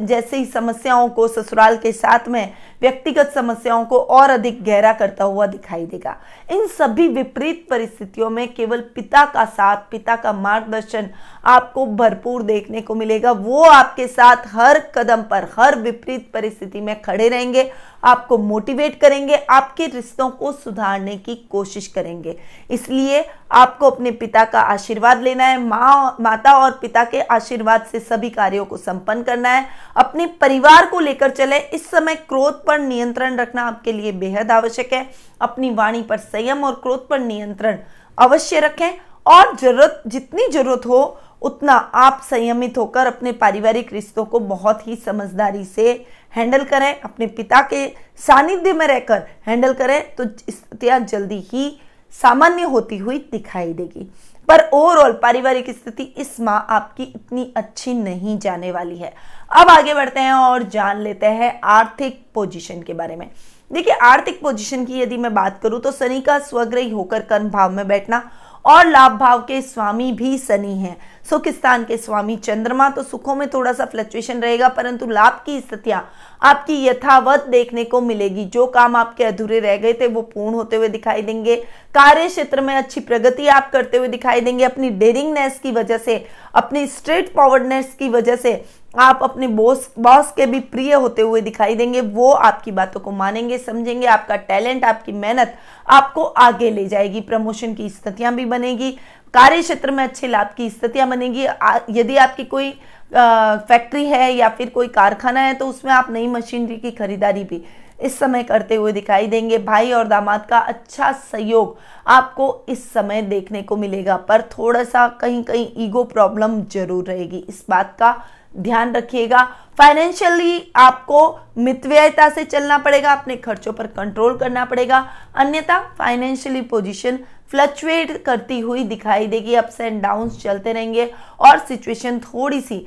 जैसी 0.00 0.44
समस्याओं 0.44 1.08
को 1.08 1.28
ससुराल 1.28 1.76
के 1.76 1.92
साथ 1.92 2.28
में 2.28 2.52
व्यक्तिगत 2.82 3.32
समस्याओं 3.34 3.84
को 3.84 3.98
और 3.98 4.30
अधिक 4.30 4.62
गहरा 4.64 4.92
करता 4.92 5.24
हुआ 5.24 5.46
दिखाई 5.46 5.86
देगा। 5.86 6.16
इन 6.50 6.66
सभी 6.66 7.08
विपरीत 7.08 7.66
परिस्थितियों 7.70 8.30
में 8.30 8.46
केवल 8.54 8.80
पिता 8.94 9.24
का 9.24 9.44
साथ, 9.44 9.76
पिता 9.90 10.16
का 10.16 10.32
मार्गदर्शन 10.32 11.08
आपको 11.44 11.86
भरपूर 11.86 12.42
देखने 12.42 12.80
को 12.80 12.94
मिलेगा। 12.94 13.32
वो 13.32 13.62
आपके 13.64 14.06
साथ 14.06 14.36
हर 14.46 14.78
कदम 14.94 15.22
पर, 15.22 15.48
हर 15.58 15.78
विपरीत 15.78 16.30
परिस्थिति 16.34 16.80
में 16.80 17.00
खड़े 17.02 17.28
रहेंगे, 17.28 17.70
आपको 18.04 18.38
मोटिवेट 18.38 19.00
करेंगे, 19.00 19.34
आपके 19.50 19.86
रिश्तों 19.86 20.28
को 20.30 20.52
सुधारने 20.52 21.16
की 21.16 21.34
कोशिश 21.50 21.86
करेंगे। 21.86 22.36
इसलिए 22.70 23.24
आपको 23.52 23.90
अपने 23.90 24.10
पिता 24.10 24.44
का 24.44 24.60
आशीर्वाद 24.60 25.22
लेना 25.22 25.44
है, 25.44 25.58
माँ, 25.60 26.16
माता 26.20 26.52
और 26.52 26.70
पिता 26.70 27.04
के 27.04 27.20
आशीर्वाद 27.20 27.86
से 27.92 28.00
सभी 28.00 28.30
कार्यों 28.30 28.64
को 28.64 28.76
संपन्न 28.76 29.22
करना 29.22 29.48
है। 29.48 29.66
अपने 29.96 30.26
परिवार 30.40 30.86
को 30.86 31.00
लेकर 31.00 31.30
चले। 31.30 31.58
इस 31.58 31.90
समय 31.90 32.14
क्रोध 32.14 32.64
पर 32.70 32.78
नियंत्रण 32.80 33.36
रखना 33.36 33.62
आपके 33.64 33.92
लिए 33.92 34.12
बेहद 34.14 34.50
आवश्यक 34.52 34.92
है। 34.92 35.06
अपनी 35.40 35.70
वाणी 35.72 36.02
पर 36.02 36.18
संयम 36.18 36.64
और 36.64 36.80
क्रोध 36.82 37.08
पर 37.08 37.18
नियंत्रण 37.20 37.78
अवश्य 38.18 38.60
रखें 38.60 38.90
और 39.26 39.56
ज़रूरत, 39.56 40.02
जितनी 40.06 40.46
ज़रूरत 40.48 40.86
हो, 40.86 41.20
उतना 41.42 41.72
आप 41.72 42.20
संयमित 42.24 42.78
होकर 42.78 43.06
अपने 43.06 43.32
पारिवारिक 43.34 43.92
रिश्तों 43.92 44.24
को 44.24 44.38
बहुत 44.40 44.86
ही 44.86 44.96
समझदारी 44.96 45.64
से 45.66 45.92
हैंडल 46.32 46.64
करें। 46.64 47.00
अपने 47.00 47.26
पिता 47.28 47.60
के 47.62 47.86
सानिध्य 48.18 48.72
में 48.72 48.86
रहकर 48.86 49.22
हैंडल 49.46 49.72
करें। 49.74 50.14
तो 50.16 50.24
स्थितियाँ 50.24 50.98
जल्दी 51.02 51.38
ही 51.52 51.70
सामान्य 52.12 52.62
होती 52.62 52.96
हुई 52.98 53.18
दिखाई 53.32 53.72
देगी। 53.72 54.10
पर 54.48 54.60
ओवरऑल 54.74 55.12
पारिवारिक 55.12 55.68
स्थिति 55.70 56.02
इस 56.02 56.38
माह 56.40 56.56
आपकी 56.74 57.02
इतनी 57.04 57.52
अच्छी 57.56 57.94
नहीं 57.94 58.38
जाने 58.38 58.70
वाली 58.72 58.96
है। 58.96 59.12
अब 59.52 59.68
आगे 59.68 59.94
बढ़ते 59.94 60.20
हैं 60.20 60.32
और 60.32 60.62
जान 60.62 61.00
लेते 61.00 61.26
हैं 61.26 61.60
आर्थिक 61.64 62.20
पोजीशन 62.34 62.82
के 62.82 62.94
बारे 62.94 63.16
में। 63.16 63.30
देखिए, 63.70 63.94
आर्थिक 63.94 64.40
पोजीशन 64.40 64.84
की 64.84 65.00
यदि 65.00 65.16
मैं 65.16 65.32
बात 65.34 65.60
करूँ 65.62 65.80
तो 65.80 65.92
शनि 65.92 66.20
का 66.20 66.38
स्वग्रही 66.38 66.90
होकर 66.90 67.22
कर्म 67.22 67.50
भाव 67.50 67.70
में 67.70 67.86
बैठना 67.88 68.22
और 68.64 68.86
लाभ 68.86 69.12
भाव 69.12 69.40
के 69.40 69.60
स्वामी 69.62 70.10
भी 70.12 70.36
शनि 70.38 70.74
हैं। 70.74 70.96
सुख 71.26 71.48
स्थान 71.48 71.84
के 71.84 71.96
स्वामी, 71.96 72.36
चंद्रमा 72.36 72.88
तो 72.90 73.02
सुखों 73.02 73.34
में 73.34 73.48
थोड़ा 73.50 73.72
सा 73.72 73.84
फ्लक्चुएशन 73.84 74.40
रहेगा, 74.40 74.68
परंतु 74.68 75.06
लाभ 75.06 75.42
की 75.46 75.58
स्थितियाँ 75.60 76.08
आपकी 76.42 76.84
यथावत 76.86 77.44
देखने 77.48 77.84
को 77.84 78.00
मिलेगी। 78.00 78.44
जो 78.44 78.66
काम 78.66 78.96
आपके 78.96 79.24
अधूरे 79.24 79.60
रह 79.60 79.76
गए 79.76 79.92
थे, 79.92 80.06
वो 80.06 80.22
पूर्ण 80.24 80.54
होते 80.54 80.76
हुए 80.76 80.88
दिखाई 80.88 81.22
देंगे। 81.22 81.56
कार्य 81.94 82.26
क्षेत्र 82.28 82.60
में 82.60 82.74
अच्छी 82.74 83.00
प्रगति 83.00 83.46
आप 83.48 83.70
करते 83.72 83.98
हुए 83.98 84.08
दिखाई 84.08 84.40
देंगे। 84.40 84.64
अपनी 84.64 84.90
डेरिंगनेस 84.90 85.58
की 85.58 85.72
वजह 85.72 85.98
से, 85.98 86.24
अपनी 86.54 86.86
स्ट्रेट 86.88 87.32
फॉरवर्डनेस 87.34 87.94
की 87.98 88.08
वजह 88.08 88.36
से 88.36 88.62
आप 88.98 89.18
अपने 89.22 89.46
बॉस 89.48 89.88
बॉस 89.98 90.32
के 90.36 90.46
भी 90.46 90.60
प्रिय 90.60 90.92
होते 90.94 91.22
हुए 91.22 91.40
दिखाई 91.40 91.74
देंगे। 91.74 92.00
वो 92.00 92.30
आपकी 92.30 92.72
बातों 92.72 93.00
को 93.00 93.10
मानेंगे, 93.10 93.58
समझेंगे। 93.58 94.06
आपका 94.06 94.36
टैलेंट 94.38 94.84
आपकी 94.84 95.12
मेहनत 95.12 95.54
आपको 95.88 96.22
आगे 96.22 96.70
ले 96.70 96.86
जाएगी। 96.86 97.20
प्रमोशन 97.20 97.74
की 97.74 97.88
स्थितियाँ 97.90 98.34
भी 98.34 98.44
बनेगी। 98.44 98.96
कार्य 99.34 99.60
क्षेत्र 99.62 99.90
में 99.90 100.02
अच्छे 100.04 100.28
लाभ 100.28 100.54
की 100.56 100.68
स्थितियाँ 100.70 101.08
बनेगी। 101.08 101.46
यदि 101.90 102.16
आपकी 102.18 102.44
कोई 102.46 102.70
फैक्ट्री 103.12 104.04
है 104.06 104.32
या 104.32 104.48
फिर 104.48 104.68
कोई 104.70 104.88
कारखाना 104.88 105.40
है 105.40 105.54
तो 105.54 105.66
उसमें 105.68 105.92
आप 105.92 106.10
नई 106.10 106.26
मशीनरी 106.28 106.76
की 106.76 106.90
खरीदारी 106.92 107.44
भी 107.44 107.62
इस 108.00 108.18
समय 108.18 108.42
करते 108.42 108.74
हुए 108.74 108.92
दिखाई 108.92 109.26
देंगे। 109.26 109.58
भाई 109.60 109.92
और 109.92 110.06
दामाद 110.08 110.46
का 110.46 110.58
अच्छा 110.58 111.10
सहयोग 111.12 111.76
आपको 112.06 112.64
इस 112.68 112.92
समय 112.92 113.22
देखने 113.22 113.62
को 113.62 113.76
मिलेगा, 113.76 114.16
पर 114.18 114.42
थोड़ा 114.50 114.84
सा 114.84 115.06
कहीं 115.20 115.42
कहीं 115.44 115.68
ईगो 115.84 116.04
प्रॉब्लम 116.04 116.60
ज़रूर 116.64 117.04
रहेगी। 117.04 117.44
इस 117.48 117.64
बात 117.70 117.96
का 117.98 118.14
ध्यान 118.54 118.94
रखिएगा। 118.94 119.42
फाइनेंशियली 119.78 120.72
आपको 120.76 121.38
मितव्ययता 121.58 122.28
से 122.28 122.44
चलना 122.44 122.78
पड़ेगा, 122.78 123.12
अपने 123.12 123.36
खर्चों 123.36 123.72
पर 123.72 123.86
कंट्रोल 123.88 124.36
करना 124.38 124.64
पड़ेगा। 124.64 125.06
अन्यथा 125.34 125.78
फाइनेंशियली 125.98 126.60
पोजीशन 126.62 127.18
फ्लक्चुएट 127.50 128.22
करती 128.24 128.58
हुई 128.60 128.84
दिखाई 128.84 129.26
देगी। 129.26 129.54
अप्स 129.54 129.80
एंड 129.80 130.00
डाउन्स 130.02 130.42
चलते 130.42 130.72
रहेंगे 130.72 131.10
और 131.40 131.58
सिचुएशन 131.58 132.18
थोड़ी 132.20 132.60
सी 132.60 132.86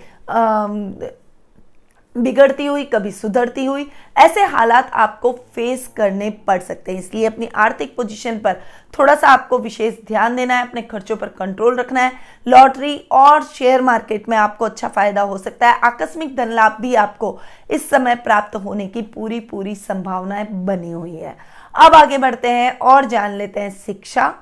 बिगड़ती 2.15 2.65
हुई, 2.65 2.83
कभी 2.83 3.11
सुधरती 3.11 3.65
हुई, 3.65 3.89
ऐसे 4.17 4.43
हालात 4.43 4.91
आपको 4.93 5.31
फेस 5.55 5.87
करने 5.97 6.29
पड़ 6.47 6.59
सकते 6.59 6.91
हैं। 6.91 6.99
इसलिए 6.99 7.25
अपनी 7.25 7.49
आर्थिक 7.55 7.95
पोजीशन 7.95 8.37
पर 8.39 8.61
थोड़ा 8.93 9.15
सा 9.15 9.27
आपको 9.27 9.57
विशेष 9.59 9.93
ध्यान 10.07 10.35
देना 10.35 10.55
है, 10.55 10.67
अपने 10.67 10.81
खर्चों 10.81 11.15
पर 11.15 11.27
कंट्रोल 11.29 11.79
रखना 11.79 12.01
है। 12.01 12.11
लॉटरी 12.45 12.95
और 13.11 13.43
शेयर 13.45 13.81
मार्केट 13.81 14.29
में 14.29 14.37
आपको 14.37 14.65
अच्छा 14.65 14.87
फ़ायदा 14.87 15.21
हो 15.21 15.37
सकता 15.37 15.69
है। 15.69 15.79
आकस्मिक 15.83 16.35
धन 16.35 16.51
लाभ 16.51 16.77
भी 16.81 16.93
आपको 16.95 17.37
इस 17.71 17.89
समय 17.89 18.15
प्राप्त 18.15 18.55
होने 18.55 18.87
की 18.87 19.01
पूरी 19.03 19.39
पूरी 19.41 19.75
संभावनाएँ 19.75 20.47
बनी 20.65 20.91
हुई 20.91 21.15
है। 21.15 21.35
अब 21.75 21.95
आगे 21.95 22.17
बढ़ते 22.17 22.49
हैं 22.49 22.77
और 22.79 23.05
जान 23.05 23.37
लेते 23.37 23.59
हैं 23.59 23.75
शिक्षा 23.85 24.33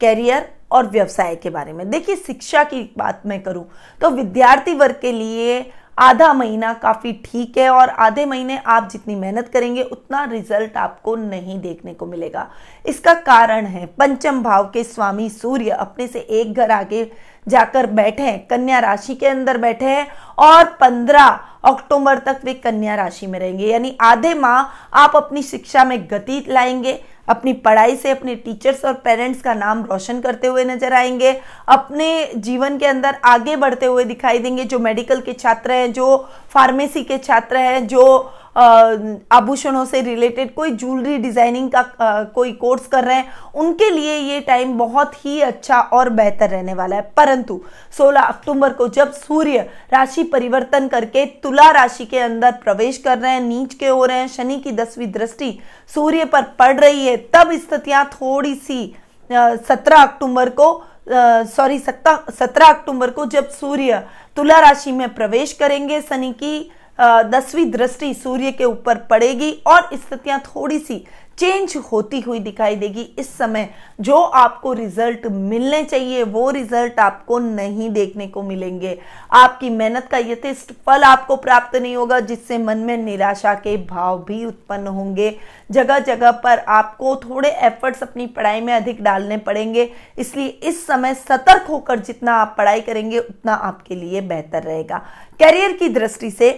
कैरियर 0.00 0.48
और 0.72 0.86
व्यवसाय 0.86 1.34
के 1.36 1.50
बारे 1.50 1.72
में। 1.72 1.88
देखिए, 1.90 2.16
शिक्षा 2.16 2.62
की 2.64 2.82
बात 2.98 3.22
मैं 3.26 3.42
करूँ 3.42 3.64
तो 4.00 4.10
विद्यार्थी 4.10 4.74
वर्ग 4.74 4.98
के 5.02 5.12
लिए 5.12 5.60
आधा 6.00 6.32
महीना 6.32 6.72
काफ़ी 6.72 7.12
ठीक 7.24 7.58
है 7.58 7.68
और 7.70 7.88
आधे 7.88 8.24
महीने 8.24 8.56
आप 8.56 8.88
जितनी 8.92 9.14
मेहनत 9.14 9.48
करेंगे, 9.48 9.82
उतना 9.82 10.24
रिज़ल्ट 10.24 10.76
आपको 10.76 11.16
नहीं 11.16 11.58
देखने 11.60 11.94
को 11.94 12.06
मिलेगा। 12.06 12.46
इसका 12.86 13.14
कारण 13.14 13.66
है, 13.66 13.86
पंचम 13.86 14.42
भाव 14.42 14.70
के 14.74 14.84
स्वामी 14.84 15.28
सूर्य 15.30 15.70
अपने 15.70 16.06
से 16.06 16.18
एक 16.18 16.54
घर 16.54 16.70
आगे 16.70 17.10
जाकर 17.48 17.86
बैठे 17.86 18.22
हैं, 18.22 18.46
कन्या 18.46 18.78
राशि 18.78 19.14
के 19.14 19.26
अंदर 19.26 19.58
बैठे 19.58 19.84
हैं 19.84 20.06
और 20.38 20.64
15 20.80 21.28
अक्टूबर 21.64 22.18
तक 22.18 22.40
वे 22.44 22.54
कन्या 22.54 22.94
राशि 22.94 23.26
में 23.26 23.38
रहेंगे। 23.38 23.66
यानी 23.66 23.96
आधे 24.00 24.34
माह 24.34 24.98
आप 24.98 25.16
अपनी 25.16 25.42
शिक्षा 25.42 25.84
में 25.84 25.98
गति 26.10 26.44
लाएँगे 26.48 27.00
अपनी 27.30 27.52
पढ़ाई 27.64 27.96
से 27.96 28.10
अपने 28.10 28.34
टीचर्स 28.36 28.84
और 28.84 28.92
पेरेंट्स 28.94 29.42
का 29.42 29.54
नाम 29.54 29.84
रोशन 29.84 30.20
करते 30.20 30.46
हुए 30.46 30.64
नज़र 30.64 30.92
आएँगे। 30.92 31.32
अपने 31.68 32.30
जीवन 32.36 32.78
के 32.78 32.86
अंदर 32.86 33.16
आगे 33.24 33.56
बढ़ते 33.56 33.86
हुए 33.86 34.04
दिखाई 34.04 34.38
देंगे 34.38 34.64
जो 34.64 34.78
मेडिकल 34.78 35.20
के 35.20 35.32
छात्र 35.32 35.72
हैं, 35.72 35.92
जो 35.92 36.28
फार्मेसी 36.50 37.02
के 37.02 37.18
छात्र 37.18 37.56
हैं, 37.56 37.86
जो 37.86 38.32
आभूषणों 38.56 39.84
से 39.84 40.00
रिलेटेड 40.02 40.52
कोई 40.54 40.70
ज्वेलरी 40.72 41.16
डिज़ाइनिंग 41.18 41.70
का 41.70 41.80
आ, 41.80 42.22
कोई 42.24 42.52
कोर्स 42.52 42.86
कर 42.86 43.04
रहे 43.04 43.16
हैं 43.16 43.32
उनके 43.54 43.90
लिए 43.90 44.16
ये 44.16 44.40
टाइम 44.40 44.76
बहुत 44.78 45.14
ही 45.24 45.40
अच्छा 45.40 45.80
और 45.80 46.08
बेहतर 46.10 46.50
रहने 46.50 46.74
वाला 46.74 46.96
है। 46.96 47.02
परंतु 47.16 47.60
16 47.98 48.28
अक्टूबर 48.28 48.72
को 48.72 48.88
जब 48.88 49.12
सूर्य 49.12 49.58
राशि 49.92 50.22
परिवर्तन 50.32 50.88
करके 50.88 51.24
तुला 51.42 51.70
राशि 51.70 52.04
के 52.04 52.18
अंदर 52.18 52.52
प्रवेश 52.64 52.98
कर 52.98 53.18
रहे 53.18 53.32
हैं 53.32 53.40
नीच 53.40 53.74
के 53.74 53.86
हो 53.86 54.04
रहे 54.04 54.18
हैं 54.18 54.28
शनि 54.28 54.56
की 54.58 54.72
दसवीं 54.72 55.10
दृष्टि 55.12 55.58
सूर्य 55.94 56.24
पर 56.24 56.42
पड़ 56.58 56.74
रही 56.80 57.06
है 57.06 57.16
तब 57.34 57.52
स्थितियाँ 57.58 58.04
थोड़ी 58.12 58.54
सी 58.56 58.84
सत्रह 59.30 60.02
अक्टूबर 60.02 60.48
को 60.50 60.72
सॉरी 61.08 61.78
सत्रह 61.78 62.66
अक्टूबर 62.66 63.10
को 63.10 63.24
जब 63.26 63.48
सूर्य 63.50 64.02
तुला 64.36 64.58
राशि 64.60 64.92
में 64.92 65.08
प्रवेश 65.14 65.52
करेंगे 65.52 66.00
शनि 66.00 66.32
की 66.32 66.70
दसवीं 67.00 67.70
दृष्टि 67.70 68.12
सूर्य 68.14 68.52
के 68.52 68.64
ऊपर 68.64 68.98
पड़ेगी 69.10 69.50
और 69.66 69.88
स्थितियाँ 69.94 70.38
थोड़ी 70.46 70.78
सी 70.78 71.04
चेंज 71.38 71.76
होती 71.92 72.18
हुई 72.20 72.38
दिखाई 72.38 72.74
देगी। 72.76 73.02
इस 73.18 73.28
समय 73.36 73.68
जो 74.00 74.16
आपको 74.16 74.72
रिज़ल्ट 74.72 75.26
मिलने 75.26 75.82
चाहिए, 75.84 76.22
वो 76.22 76.50
रिज़ल्ट 76.50 76.98
आपको 77.00 77.38
नहीं 77.38 77.88
देखने 77.90 78.26
को 78.26 78.42
मिलेंगे। 78.42 78.98
आपकी 79.32 79.70
मेहनत 79.70 80.08
का 80.10 80.18
यथेष्ट 80.18 80.72
फल 80.86 81.02
आपको 81.02 81.36
प्राप्त 81.36 81.76
नहीं 81.76 81.96
होगा, 81.96 82.20
जिससे 82.20 82.58
मन 82.58 82.78
में 82.78 82.96
निराशा 82.96 83.54
के 83.54 83.76
भाव 83.86 84.22
भी 84.24 84.44
उत्पन्न 84.44 84.86
होंगे। 84.88 85.36
जगह 85.70 85.98
जगह 85.98 86.30
पर 86.44 86.58
आपको 86.58 87.16
थोड़े 87.18 87.50
एफर्ट्स 87.50 88.02
अपनी 88.02 88.26
पढ़ाई 88.28 88.60
में 88.60 88.72
अधिक 88.74 89.02
डालने 89.02 89.36
पड़ेंगे। 89.38 89.90
इसलिए 90.18 90.46
इस 90.46 90.86
समय 90.86 91.14
सतर्क 91.16 91.66
होकर 91.70 91.98
जितना 91.98 92.34
आप 92.34 92.54
पढ़ाई 92.58 92.80
करेंगे, 92.80 93.18
उतना 93.18 93.54
आपके 93.54 93.94
लिए 93.94 94.20
बेहतर 94.20 94.62
रहेगा। 94.62 95.06
करियर 95.40 95.72
की 95.72 95.88
दृष्टि 95.90 96.30
से 96.30 96.50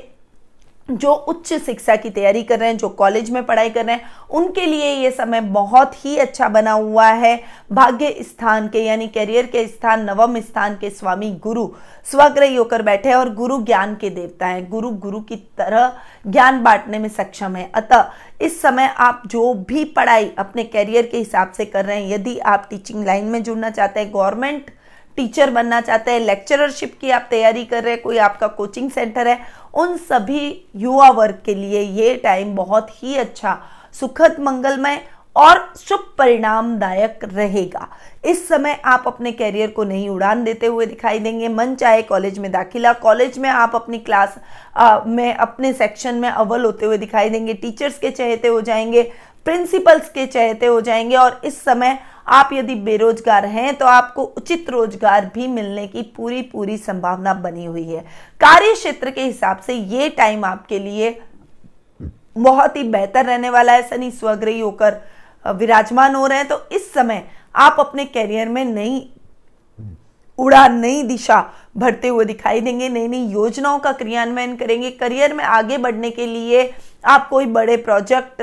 जो 0.89 1.13
उच्च 1.13 1.53
शिक्षा 1.57 1.95
की 1.97 2.11
तैयारी 2.11 2.43
कर 2.43 2.59
रहे 2.59 2.69
हैं, 2.69 2.77
जो 2.77 2.89
कॉलेज 2.89 3.31
में 3.31 3.45
पढ़ाई 3.47 3.71
कर 3.71 3.85
रहे 3.85 3.97
हैं, 3.97 4.11
उनके 4.31 4.65
लिए 4.67 4.93
ये 4.95 5.11
समय 5.11 5.41
बहुत 5.41 5.95
ही 6.05 6.17
अच्छा 6.17 6.49
बना 6.49 6.73
हुआ 6.73 7.07
है। 7.07 7.41
भाग्य 7.73 8.11
स्थान 8.23 8.69
के, 8.69 8.79
यानी 8.79 9.09
करियर 9.09 9.47
के 9.47 9.67
स्थान, 9.67 10.05
नवम 10.05 10.39
स्थान 10.41 10.75
के 10.75 10.91
स्वामी 10.91 11.31
गुरु 11.43 11.69
स्वग्रही 12.07 12.57
होकर 12.57 12.83
बैठे 12.83 13.13
और 13.13 13.35
गुरु 13.35 13.59
ज्ञान 13.63 13.95
के 13.95 14.11
देवता 14.11 14.47
हैं। 14.47 14.69
गुरु 14.71 14.91
गुरु 14.91 15.21
की 15.21 15.37
तरह 15.59 15.97
ज्ञान 16.27 16.63
बांटने 16.63 16.99
में 16.99 17.09
सक्षम 17.09 17.57
है। 17.57 17.71
अतः 17.75 18.11
इस 18.41 18.61
समय 18.63 18.95
आप 18.99 19.23
जो 19.27 19.53
भी 19.69 19.85
पढ़ाई 19.87 20.31
अपने 20.39 20.65
करियर 20.65 21.07
के 21.07 21.19
हिसाब 21.19 21.53
से 21.53 21.65
कर 21.65 21.85
रहे 21.85 22.03
हैं, 22.03 22.13
यदि 22.13 22.39
आप 22.39 22.67
टीचिंग 22.71 23.05
लाइन 23.07 23.25
में 23.25 23.43
जुड़ना 23.43 23.71
चाहते 23.71 24.01
हैं 24.01 24.13
गवर्नमेंट 24.15 24.71
टीचर 25.17 25.51
बनना 25.51 25.81
चाहते 25.81 26.11
हैं 26.11 26.21
लेक्चररशिप 26.21 26.99
की 27.01 27.11
आप 27.11 27.27
तैयारी 27.31 27.65
कर 27.65 27.83
रहे 27.83 27.93
हैं 27.93 28.03
कोई 28.03 28.19
आपका 28.19 28.47
कोचिंग 28.47 28.91
सेंटर 28.91 29.29
है 29.29 29.39
उन 29.75 29.97
सभी 29.97 30.65
युवा 30.77 31.11
वर्ग 31.11 31.43
के 31.45 31.55
लिए 31.55 31.81
ये 31.81 32.15
टाइम 32.15 32.55
बहुत 32.55 33.03
ही 33.03 33.17
अच्छा 33.17 33.59
सुखद 34.01 34.37
मंगलमय 34.41 35.01
और 35.37 35.73
शुभ 35.89 36.15
परिणामदायक 36.19 37.19
रहेगा। 37.25 37.89
इस 38.25 38.49
समय 38.49 38.81
आप 38.85 39.05
अपने 39.07 39.33
कैरियर 39.33 39.71
को 39.71 39.85
नहीं 39.85 40.09
उड़ान 40.09 40.45
देते 40.45 40.67
हुए 40.67 40.87
दिखाई 40.87 41.19
देंगे 41.19 41.49
मन 41.49 41.75
चाहे 41.75 42.03
कॉलेज 42.03 42.39
में 42.39 42.53
दाखिला 42.53 42.93
कॉलेज 42.93 43.39
में 43.39 43.49
आप 43.51 43.73
अपनी 43.75 43.99
क्लास 43.99 44.37
आ, 44.77 45.01
में 45.07 45.35
अपने 45.35 45.73
सेक्शन 45.73 46.15
में 46.15 46.29
अव्वल 46.29 46.65
होते 46.65 46.87
हुए 46.87 46.99
दिखाई 46.99 47.31
देंगे 47.31 47.55
टीचर्स 47.55 47.99
के 47.99 48.11
चहेते 48.11 48.49
हो 48.49 48.61
जाएँगे 48.61 49.13
प्रिंसिपल्स 49.45 50.09
के 50.09 50.27
चहेते 50.27 50.67
हो 50.67 50.81
जाएँगे 50.81 51.17
और 51.17 51.41
इस 51.45 51.65
समय 51.65 51.99
आप 52.27 52.51
यदि 52.53 52.75
बेरोजगार 52.77 53.47
हैं 53.47 53.75
तो 53.77 53.87
आपको 53.87 54.23
उचित 54.37 54.71
रोज़गार 54.71 55.31
भी 55.35 55.47
मिलने 55.49 55.87
की 55.87 56.03
पूरी 56.17 56.43
पूरी 56.45 56.77
संभावना 56.79 57.35
बनी 57.37 57.65
हुई 57.65 57.85
है। 57.85 58.01
कार्य 58.41 58.73
क्षेत्र 58.75 59.11
के 59.11 59.23
हिसाब 59.23 59.61
से 59.61 59.75
ये 59.75 60.09
टाइम 60.11 60.45
आपके 60.45 60.79
लिए 60.79 61.19
बहुत 62.37 62.77
ही 62.77 62.83
बेहतर 62.85 63.27
रहने 63.27 63.51
वाला 63.51 63.73
है। 63.73 63.83
शनि 63.89 64.11
स्वग्रही 64.11 64.61
होकर 64.61 65.01
विराजमान 65.45 66.15
हो 66.15 66.27
रहे 66.27 66.39
हैं 66.39 66.49
तो 66.49 66.61
इस 66.73 66.93
समय 66.95 67.25
आप 67.55 67.77
अपने 67.81 68.05
कैरियर 68.07 68.49
में 68.49 68.65
नई 68.65 69.09
उड़ान, 70.39 70.79
नई 70.81 71.03
दिशा 71.03 71.45
भरते 71.77 72.09
हुए 72.09 72.25
दिखाई 72.25 72.61
देंगे। 72.61 72.89
नई 72.89 73.09
नई 73.09 73.27
योजनाओं 73.29 73.79
का 73.79 73.93
क्रियान्वयन 73.95 74.55
करेंगे। 74.57 74.91
करियर 74.93 75.35
में 75.35 75.45
आगे 75.45 75.79
बढ़ने 75.79 76.11
के 76.11 76.27
लिए 76.27 76.73
आप 77.05 77.29
कोई 77.29 77.47
बड़े 77.49 77.77
प्रोजेक्ट 77.79 78.43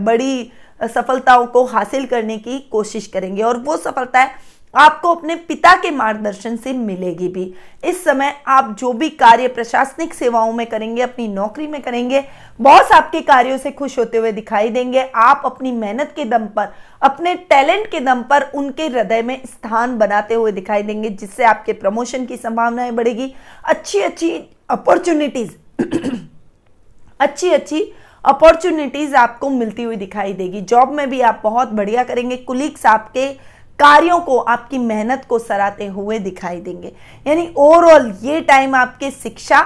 बड़ी 0.00 0.50
सफलताओं 0.80 1.46
को 1.46 1.64
हासिल 1.64 2.06
करने 2.06 2.38
की 2.38 2.58
कोशिश 2.70 3.06
करेंगे 3.06 3.42
और 3.42 3.58
वो 3.58 3.76
सफलताएँ 3.76 4.30
आपको 4.74 5.14
अपने 5.14 5.34
पिता 5.48 5.74
के 5.76 5.90
मार्गदर्शन 5.90 6.56
से 6.56 6.72
मिलेगी 6.72 7.28
भी। 7.28 7.54
इस 7.84 8.02
समय 8.04 8.32
आप 8.46 8.76
जो 8.78 8.92
भी 8.92 9.08
कार्य 9.10 9.48
प्रशासनिक 9.48 10.14
सेवाओं 10.14 10.52
में 10.52 10.66
करेंगे, 10.66 11.02
अपनी 11.02 11.28
नौकरी 11.28 11.66
में 11.66 11.80
करेंगे, 11.82 12.20
बॉस 12.60 12.92
आपके 12.92 13.20
कार्यों 13.20 13.58
से 13.58 13.70
खुश 13.70 13.98
होते 13.98 14.18
हुए 14.18 14.32
दिखाई 14.32 14.68
देंगे। 14.68 15.02
आप 15.14 15.42
अपनी 15.44 15.72
मेहनत 15.72 16.12
के 16.16 16.24
दम 16.24 16.46
पर, 16.46 16.68
अपने 17.02 17.34
टैलेंट 17.34 17.90
के 17.90 18.00
दम 18.00 18.22
पर 18.22 18.50
उनके 18.54 18.86
हृदय 18.86 19.22
में 19.22 19.40
स्थान 19.46 19.98
बनाते 19.98 20.34
हुए 20.34 20.52
दिखाई 20.52 20.82
देंगे, 20.82 21.10
जिससे 21.10 21.44
आपके 21.44 21.72
प्रमोशन 21.72 22.26
की 22.26 22.36
संभावनाएँ 22.36 22.92
बढ़ेगी। 22.92 23.34
अच्छी 23.64 24.00
अच्छी 24.00 24.38
अपॉर्चुनिटीज़ 24.70 25.50
अच्छी 27.20 27.50
अच्छी 27.50 27.92
अपॉर्चुनिटीज़ 28.26 29.14
आपको 29.16 29.48
मिलती 29.50 29.82
हुई 29.82 29.96
दिखाई 29.96 30.32
देगी। 30.32 30.60
जॉब 30.60 30.92
में 30.92 31.08
भी 31.10 31.20
आप 31.20 31.40
बहुत 31.42 31.68
बढ़िया 31.68 32.04
करेंगे। 32.04 32.36
कुलीग्स 32.36 32.86
आपके 32.86 33.26
कार्यों 33.78 34.18
को, 34.20 34.38
आपकी 34.38 34.78
मेहनत 34.78 35.24
को 35.28 35.38
सराहते 35.38 35.86
हुए 35.86 36.18
दिखाई 36.18 36.60
देंगे। 36.60 36.92
यानी 37.26 37.52
ओवरऑल 37.56 38.12
ये 38.22 38.40
टाइम 38.40 38.74
आपके 38.74 39.10
शिक्षा 39.10 39.60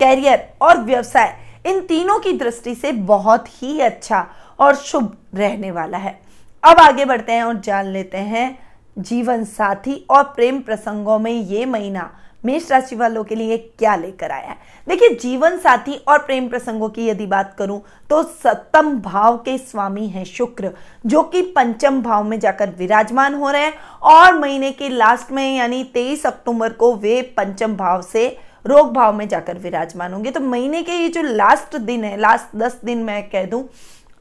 कैरियर 0.00 0.48
और 0.60 0.78
व्यवसाय, 0.78 1.36
इन 1.66 1.80
तीनों 1.80 2.18
की 2.18 2.32
दृष्टि 2.32 2.74
से 2.74 2.92
बहुत 2.92 3.48
ही 3.62 3.80
अच्छा 3.80 4.26
और 4.58 4.74
शुभ 4.74 5.16
रहने 5.34 5.70
वाला 5.70 5.98
है। 5.98 6.18
अब 6.62 6.78
आगे 6.78 7.04
बढ़ते 7.04 7.32
हैं 7.32 7.42
और 7.42 7.60
जान 7.60 7.86
लेते 7.86 8.18
हैं 8.18 8.58
जीवन 8.98 9.44
साथी 9.44 10.04
और 10.10 10.22
प्रेम 10.26 10.60
प्रसंगों 10.60 11.18
में 11.18 11.32
ये 11.32 11.64
महीना 11.66 12.10
मेष 12.46 12.70
राशि 12.70 12.96
वालों 12.96 13.24
के 13.24 13.34
लिए 13.34 13.56
क्या 13.78 13.94
लेकर 13.96 14.30
आया 14.30 14.48
है? 14.48 14.56
देखिए, 14.86 15.08
जीवन 15.12 15.56
साथी 15.58 15.94
और 16.08 16.18
प्रेम 16.18 16.48
प्रसंगों 16.48 16.88
की 16.88 17.06
यदि 17.08 17.26
बात 17.26 17.54
करूँ 17.58 17.80
तो 18.10 18.22
सप्तम 18.22 18.94
भाव 19.00 19.36
के 19.38 19.56
स्वामी 19.58 20.06
हैं 20.08 20.24
शुक्र, 20.24 20.70
जो 21.06 21.22
कि 21.22 21.42
पंचम 21.52 22.00
भाव 22.02 22.24
में 22.24 22.38
जाकर 22.40 22.70
विराजमान 22.70 23.34
हो 23.34 23.50
रहे 23.50 23.62
हैं 23.62 23.74
और 24.02 24.38
महीने 24.38 24.70
के 24.72 24.88
लास्ट 24.88 25.32
में, 25.32 25.56
यानी 25.56 25.82
23 25.94 26.26
अक्टूबर 26.26 26.72
को 26.72 26.94
वे 26.96 27.20
पंचम 27.36 27.76
भाव 27.76 28.02
से 28.02 28.28
रोग 28.66 28.92
भाव 28.92 29.12
में 29.14 29.26
जाकर 29.28 29.58
विराजमान 29.58 30.12
होंगे। 30.12 30.30
तो 30.30 30.40
महीने 30.42 30.82
के 30.82 30.92
ये 30.92 31.08
जो 31.08 31.22
लास्ट 31.22 31.76
दिन 31.78 32.04
है 32.04 32.16
लास्ट 32.16 32.56
दस 32.56 32.80
दिन 32.84 33.02
मैं 33.04 33.22
कह 33.30 33.44
दूँ 33.44 33.62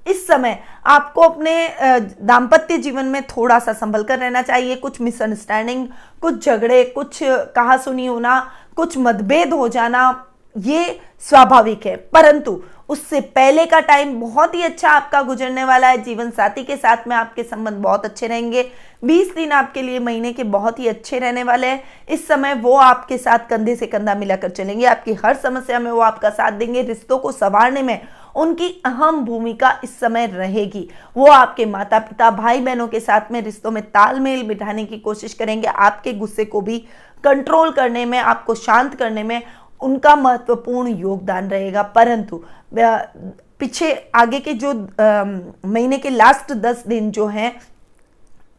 इस 0.05 0.25
समय 0.27 0.59
आपको 0.85 1.21
अपने 1.21 1.55
दाम्पत्य 2.21 2.77
जीवन 2.77 3.05
में 3.05 3.21
थोड़ा 3.27 3.59
सा 3.59 3.73
संभल 3.73 4.03
कर 4.03 4.19
रहना 4.19 4.41
चाहिए। 4.41 4.75
कुछ 4.75 5.01
मिसअंडरस्टैंडिंग 5.01 5.87
कुछ 6.21 6.45
झगड़े, 6.45 6.83
कुछ 6.85 7.19
कहा 7.23 7.77
सुनी 7.77 8.05
होना, 8.05 8.39
कुछ 8.75 8.97
मतभेद 8.97 9.53
हो 9.53 9.67
जाना, 9.67 10.25
ये 10.55 10.99
स्वाभाविक 11.21 11.85
है। 11.85 11.95
परंतु 11.95 12.61
उससे 12.89 13.19
पहले 13.21 13.65
का 13.65 13.79
टाइम 13.79 14.19
बहुत 14.21 14.53
ही 14.55 14.61
अच्छा 14.61 14.89
आपका 14.89 15.21
गुजरने 15.21 15.63
वाला 15.63 15.87
है। 15.87 15.97
जीवन 16.03 16.29
साथी 16.29 16.63
के 16.63 16.75
साथ 16.77 17.07
में 17.07 17.15
आपके 17.15 17.43
संबंध 17.43 17.77
बहुत 17.77 18.05
अच्छे 18.05 18.27
रहेंगे। 18.27 18.69
20 19.03 19.33
दिन 19.35 19.51
आपके 19.51 19.81
लिए 19.81 19.99
महीने 19.99 20.33
के 20.33 20.43
बहुत 20.43 20.79
ही 20.79 20.87
अच्छे 20.87 21.19
रहने 21.19 21.43
वाले 21.43 21.67
हैं। 21.67 21.83
इस 22.09 22.27
समय 22.27 22.53
वो 22.53 22.75
आपके 22.75 23.17
साथ 23.17 23.47
कंधे 23.49 23.75
से 23.75 23.87
कंधा 23.87 24.15
मिलाकर 24.15 24.49
चलेंगे। 24.49 24.85
आपकी 24.85 25.13
हर 25.13 25.35
समस्या 25.35 25.79
में 25.79 25.91
वो 25.91 25.99
आपका 25.99 26.29
साथ 26.29 26.51
देंगे। 26.51 26.81
रिश्तों 26.81 27.17
को 27.17 27.31
संवारने 27.31 27.81
में 27.81 27.99
उनकी 28.35 28.69
अहम 28.85 29.23
भूमिका 29.25 29.79
इस 29.83 29.99
समय 29.99 30.25
रहेगी। 30.27 30.87
वो 31.17 31.27
आपके 31.27 31.65
माता 31.65 31.99
पिता 31.99 32.29
भाई 32.31 32.59
बहनों 32.61 32.87
के 32.87 32.99
साथ 32.99 33.31
में 33.31 33.41
रिश्तों 33.41 33.71
में 33.71 33.83
तालमेल 33.83 34.43
बिठाने 34.43 34.85
की 34.85 34.97
कोशिश 34.97 35.33
करेंगे। 35.33 35.67
आपके 35.67 36.13
गुस्से 36.13 36.45
को 36.45 36.61
भी 36.61 36.77
कंट्रोल 37.23 37.71
करने 37.71 38.05
में, 38.05 38.17
आपको 38.19 38.55
शांत 38.55 38.95
करने 38.95 39.23
में 39.23 39.41
उनका 39.81 40.15
महत्वपूर्ण 40.15 40.89
योगदान 40.89 41.49
रहेगा। 41.49 41.83
परंतु 41.95 42.43
पीछे 43.59 43.93
आगे 44.15 44.39
के 44.39 44.53
जो 44.53 44.73
महीने 45.65 45.97
के 45.97 46.09
लास्ट 46.09 46.51
दस 46.53 46.83
दिन 46.87 47.11
जो 47.11 47.27
हैं, 47.27 47.55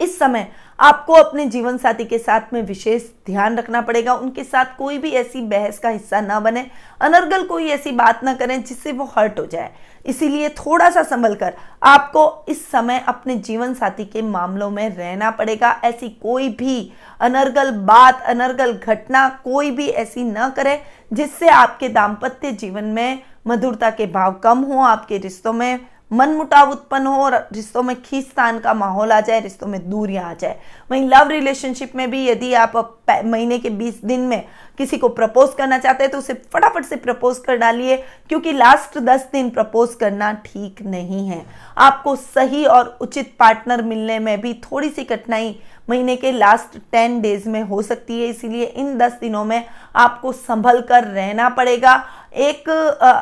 इस 0.00 0.18
समय 0.18 0.48
आपको 0.78 1.12
अपने 1.12 1.44
जीवन 1.46 1.76
साथी 1.78 2.04
के 2.04 2.18
साथ 2.18 2.52
में 2.52 2.60
विशेष 2.62 3.02
ध्यान 3.26 3.56
रखना 3.56 3.80
पड़ेगा। 3.80 4.14
उनके 4.14 4.44
साथ 4.44 4.76
कोई 4.78 4.98
भी 4.98 5.10
ऐसी 5.10 5.40
बहस 5.42 5.78
का 5.78 5.88
हिस्सा 5.88 6.20
ना 6.20 6.40
बने। 6.40 6.66
अनर्गल 7.00 7.46
कोई 7.46 7.68
ऐसी 7.68 7.92
बात 7.92 8.24
ना 8.24 8.34
करें 8.34 8.62
जिससे 8.64 8.92
वो 8.92 9.04
हर्ट 9.16 9.38
हो 9.38 9.46
जाए। 9.46 9.70
इसीलिए 10.06 10.48
थोड़ा 10.48 10.90
सा 10.90 11.02
संभल 11.02 11.34
कर 11.34 11.54
आपको 11.82 12.44
इस 12.48 12.66
समय 12.70 13.04
अपने 13.08 13.36
जीवन 13.36 13.74
साथी 13.74 14.04
के 14.04 14.22
मामलों 14.22 14.70
में 14.70 14.88
रहना 14.88 15.30
पड़ेगा। 15.30 15.70
ऐसी 15.84 16.08
कोई 16.22 16.48
भी 16.48 16.92
अनर्गल 17.20 17.70
बात, 17.70 18.22
अनर्गल 18.22 18.72
घटना 18.74 19.28
कोई 19.44 19.70
भी 19.70 19.88
ऐसी 19.88 20.24
न 20.24 20.48
करे 20.48 20.80
जिससे 21.12 21.48
आपके 21.48 21.88
दाम्पत्य 21.88 22.52
जीवन 22.52 22.84
में 22.84 23.22
मधुरता 23.46 23.90
के 23.90 24.06
भाव 24.06 24.32
कम 24.34 24.58
हो, 24.58 24.78
आपके 24.78 25.18
रिश्तों 25.18 25.52
में 25.52 25.78
मन 26.10 26.28
मुटाव 26.28 26.70
उत्पन्न 26.70 27.06
हो 27.06 27.24
और 27.24 27.34
रिश्तों 27.52 27.82
में 27.82 28.02
खींचतान 28.02 28.58
का 28.58 28.74
माहौल 28.74 29.12
आ 29.12 29.20
जाए, 29.20 29.40
रिश्तों 29.40 29.66
में 29.66 29.90
दूरियाँ 29.90 30.24
आ 30.24 30.34
जाए। 30.34 30.58
वहीं 30.90 31.08
लव 31.08 31.28
रिलेशनशिप 31.28 31.96
में 31.96 32.10
भी 32.10 32.26
यदि 32.28 32.52
आप 32.54 32.95
महीने 33.08 33.58
के 33.58 33.70
20 33.70 34.04
दिन 34.04 34.20
में 34.20 34.44
किसी 34.78 34.98
को 34.98 35.08
प्रपोज 35.08 35.50
करना 35.58 35.78
चाहते 35.78 36.04
हैं 36.04 36.10
तो 36.12 36.18
उसे 36.18 36.34
फटाफट 36.52 36.84
से 36.84 36.96
प्रपोज 36.96 37.38
कर 37.38 37.56
डालिए, 37.56 37.96
क्योंकि 38.28 38.52
लास्ट 38.52 38.98
10 39.00 39.28
दिन 39.32 39.48
प्रपोज 39.50 39.94
करना 39.94 40.32
ठीक 40.44 40.82
नहीं 40.82 41.26
है। 41.28 41.44
आपको 41.78 42.14
सही 42.16 42.64
और 42.66 42.96
उचित 43.00 43.32
पार्टनर 43.38 43.82
मिलने 43.82 44.18
में 44.18 44.40
भी 44.40 44.52
थोड़ी 44.62 44.88
सी 44.88 45.04
कठिनाई 45.04 45.58
महीने 45.88 46.16
के 46.16 46.32
लास्ट 46.32 46.78
टेन 46.92 47.20
डेज़ 47.20 47.48
में 47.48 47.62
हो 47.62 47.80
सकती 47.82 48.20
है, 48.20 48.28
इसीलिए 48.28 48.64
इन 48.66 48.96
दस 48.98 49.12
दिनों 49.20 49.44
में 49.44 49.64
आपको 49.96 50.32
संभल 50.32 50.80
कर 50.80 51.04
रहना 51.04 51.48
पड़ेगा। 51.48 52.02
एक 52.34 52.68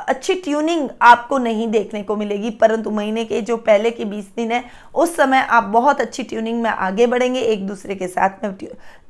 अच्छी 0.08 0.34
ट्यूनिंग 0.34 0.88
आपको 1.02 1.38
नहीं 1.38 1.66
देखने 1.70 2.02
को 2.02 2.16
मिलेगी, 2.16 2.50
परंतु 2.52 2.90
महीने 2.90 3.24
के 3.24 3.40
जो 3.40 3.56
पहले 3.58 3.90
के 3.90 4.04
बीस 4.04 4.30
दिन 4.36 4.50
है, 4.52 4.64
उस 4.94 5.14
समय 5.16 5.40
आप 5.40 5.64
बहुत 5.64 6.00
अच्छी 6.00 6.22
ट्यूनिंग 6.22 6.62
में 6.62 6.70
आगे 6.70 7.06
बढ़ेंगे, 7.06 7.40
एक 7.40 7.66
दूसरे 7.66 7.94
के 7.94 8.08
साथ 8.08 8.44
में 8.44 8.56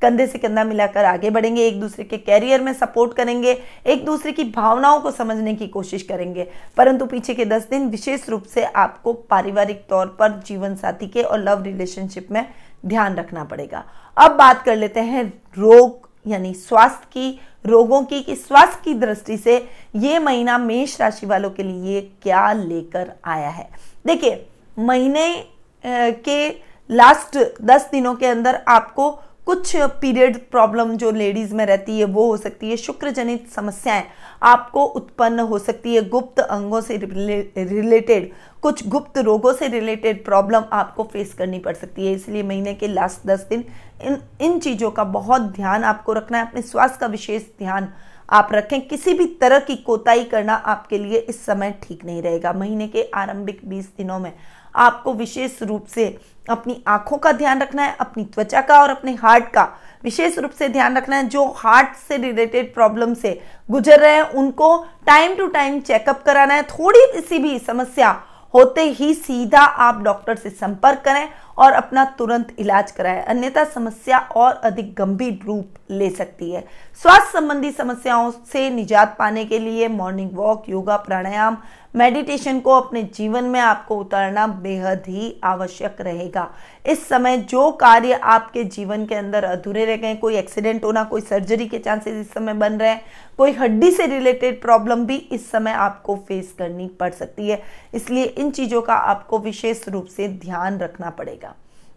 कंधे 0.04 0.26
से 0.26 0.38
कंधा 0.38 0.64
मिलाकर 0.64 1.04
आगे 1.04 1.30
बढ़ेंगे, 1.30 1.66
एक 1.66 1.80
दूसरे 1.80 2.04
के 2.04 2.16
कैरियर 2.18 2.60
में 2.60 2.72
सपोर्ट 2.72 3.14
करेंगे, 3.16 3.58
एक 3.86 4.04
दूसरे 4.04 4.32
की 4.32 4.44
भावनाओं 4.46 5.00
को 5.00 5.10
समझने 5.10 5.54
की 5.54 5.66
कोशिश 5.68 6.02
करेंगे। 6.02 6.46
परंतु 6.76 7.06
पीछे 7.06 7.34
के 7.34 7.44
दस 7.44 7.68
दिन 7.70 7.88
विशेष 7.88 8.28
रूप 8.28 8.44
से 8.44 8.64
आपको 8.64 9.12
पारिवारिक 9.12 9.84
तौर 9.90 10.06
पर 10.18 10.40
जीवन 10.46 10.74
साथी 10.76 11.06
के 11.08 11.22
और 11.22 11.38
लव 11.40 11.62
रिलेशनशिप 11.62 12.30
में 12.30 12.46
ध्यान 12.86 13.14
रखना 13.14 13.44
पड़ेगा। 13.44 13.84
अब 14.16 14.30
बात 14.30 14.62
कर 14.62 14.76
लेते 14.76 15.00
हैं 15.00 15.24
रोग, 15.58 16.08
यानी 16.26 16.52
स्वास्थ्य 16.54 17.06
की, 17.12 17.40
रोगों 17.66 18.02
की 18.02 18.24
स्वास्थ्य 18.30 18.80
की 18.84 18.94
दृष्टि 18.94 19.36
से 19.36 19.56
ये 19.96 20.18
महीना 20.18 20.58
मेष 20.58 21.00
राशि 21.00 21.26
वालों 21.26 21.50
के 21.50 21.62
लिए 21.62 22.00
क्या 22.22 22.52
लेकर 22.52 23.12
आया 23.24 23.48
है। 23.48 23.68
देखिए, 24.06 24.46
महीने 24.78 25.44
के 25.84 26.48
लास्ट 26.90 27.38
दस 27.62 27.88
दिनों 27.92 28.14
के 28.14 28.26
अंदर 28.26 28.62
आपको 28.68 29.08
कुछ 29.46 29.72
पीरियड 30.00 30.38
प्रॉब्लम 30.50 30.92
जो 30.96 31.10
लेडीज़ 31.10 31.54
में 31.54 31.64
रहती 31.66 31.98
है, 31.98 32.04
वो 32.04 32.26
हो 32.26 32.36
सकती 32.36 32.70
है। 32.70 32.76
शुक्र 32.76 33.10
जनित 33.10 33.48
समस्याएँ 33.50 34.04
आपको 34.42 34.84
उत्पन्न 34.84 35.40
हो 35.40 35.58
सकती 35.58 35.94
है। 35.94 36.08
गुप्त 36.08 36.40
अंगों 36.40 36.80
से 36.80 36.96
रिलेटेड 36.96 38.30
कुछ 38.62 38.86
गुप्त 38.88 39.18
रोगों 39.18 39.52
से 39.52 39.68
रिलेटेड 39.68 40.24
प्रॉब्लम 40.24 40.64
आपको 40.72 41.04
फेस 41.12 41.34
करनी 41.34 41.58
पड़ 41.58 41.74
सकती 41.74 42.06
है। 42.06 42.12
इसलिए 42.12 42.42
महीने 42.42 42.74
के 42.74 42.88
लास्ट 42.88 43.26
दस 43.26 43.46
दिन, 43.50 43.64
इन 44.02 44.18
इन 44.40 44.58
चीज़ों 44.60 44.90
का 44.90 45.04
बहुत 45.04 45.42
ध्यान 45.52 45.84
आपको 45.84 46.12
रखना 46.12 46.38
है। 46.38 46.46
अपने 46.46 46.62
स्वास्थ्य 46.62 46.98
का 47.00 47.06
विशेष 47.06 47.42
ध्यान 47.58 47.88
आप 48.30 48.48
रखें। 48.52 48.80
किसी 48.88 49.14
भी 49.14 49.26
तरह 49.40 49.58
की 49.58 49.76
कोताही 49.76 50.24
करना 50.24 50.54
आपके 50.54 50.98
लिए 50.98 51.18
इस 51.18 51.44
समय 51.46 51.74
ठीक 51.82 52.04
नहीं 52.04 52.22
रहेगा। 52.22 52.52
महीने 52.52 52.88
के 52.88 53.02
आरंभिक 53.14 53.60
20 53.64 53.88
दिनों 53.98 54.18
में 54.18 54.32
आपको 54.74 55.12
विशेष 55.14 55.62
रूप 55.62 55.86
से 55.86 56.06
अपनी 56.48 56.82
आँखों 56.86 57.16
का 57.18 57.32
ध्यान 57.32 57.60
रखना 57.62 57.82
है, 57.82 57.96
अपनी 58.00 58.24
त्वचा 58.24 58.60
का 58.60 58.80
और 58.82 58.90
अपने 58.90 59.12
हार्ट 59.14 59.44
का 59.44 59.68
विशेष 60.04 60.38
रूप 60.38 60.50
से 60.50 60.68
ध्यान 60.68 60.96
रखना 60.96 61.16
है, 61.16 61.28
जो 61.28 61.44
हार्ट 61.56 61.96
से 62.08 62.16
रिलेटेड 62.16 62.72
प्रॉब्लम 62.74 63.14
से 63.14 63.40
गुजर 63.68 64.00
रहे 64.00 64.14
हैं, 64.14 64.22
उनको 64.22 64.76
टाइम 65.06 65.34
टू 65.34 65.46
टाइम 65.46 65.80
चेकअप 65.80 66.22
कराना 66.22 66.54
है। 66.54 66.62
थोड़ी 66.62 67.06
सी 67.20 67.38
भी 67.38 67.58
समस्या 67.58 68.10
होते 68.54 68.82
ही 68.82 69.12
सीधा 69.14 69.60
आप 69.60 70.02
डॉक्टर 70.02 70.36
से 70.36 70.50
संपर्क 70.50 71.00
करें। 71.04 71.28
और 71.58 71.72
अपना 71.72 72.04
तुरंत 72.18 72.54
इलाज 72.58 72.90
कराएँ। 72.90 73.22
अन्यथा 73.22 73.64
समस्या 73.64 74.18
और 74.18 74.54
अधिक 74.54 74.94
गंभीर 74.94 75.38
रूप 75.46 75.74
ले 75.90 76.10
सकती 76.10 76.50
है। 76.50 76.64
स्वास्थ्य 77.02 77.30
संबंधी 77.32 77.70
समस्याओं 77.70 78.30
से 78.52 78.68
निजात 78.70 79.16
पाने 79.18 79.44
के 79.44 79.58
लिए 79.58 79.88
morning 79.88 80.30
walk 80.34 80.68
yoga 80.68 80.96
pranayama 80.96 81.56
meditation 81.94 82.58
को 82.60 82.70
अपने 82.70 83.02
जीवन 83.14 83.44
में 83.44 83.58
आपको 83.60 83.96
उतारना 83.96 84.46
बेहद 84.46 85.02
ही 85.08 85.34
आवश्यक 85.44 86.00
रहेगा। 86.00 86.48
इस 86.86 87.06
समय 87.08 87.36
जो 87.36 87.70
कार्य 87.70 88.12
आपके 88.12 88.64
जीवन 88.64 89.04
के 89.06 89.14
अंदर 89.14 89.44
अधूरे 89.44 89.84
रह 89.84 89.96
गए, 89.96 90.14
कोई 90.14 90.36
एक्सीडेंट 90.36 90.84
होना, 90.84 91.04
कोई 91.04 91.20
सर्जरी 91.20 91.66
के 91.68 91.78
चांसेस 91.78 92.14
इस 92.14 92.32
समय 92.32 92.54
बन 92.54 92.72
रहे 92.72 92.88
हैं, 92.88 93.00
कोई 93.36 93.52
हड्डी 93.52 93.90
से 93.90 94.06
रिलेटेड 94.06 94.60
प्रॉब्लम 94.62 95.04
भी 95.06 95.16
इस 95.16 95.50
समय 95.50 95.72
आपको 95.72 96.16
फेस 96.28 96.54
करनी 96.58 96.86
पड़ 97.00 97.12
सकती 97.12 97.48
है। 97.48 97.62
इसलिए 97.94 98.24
इन 98.24 98.50
चीज़ों 98.50 98.82
का 98.82 98.94
आपको 98.94 99.38
विशेष 99.38 99.88
रूप 99.88 100.06
से 100.06 100.28
ध्यान 100.28 100.78
रखना 100.78 101.10
पड़ेगा। 101.10 101.43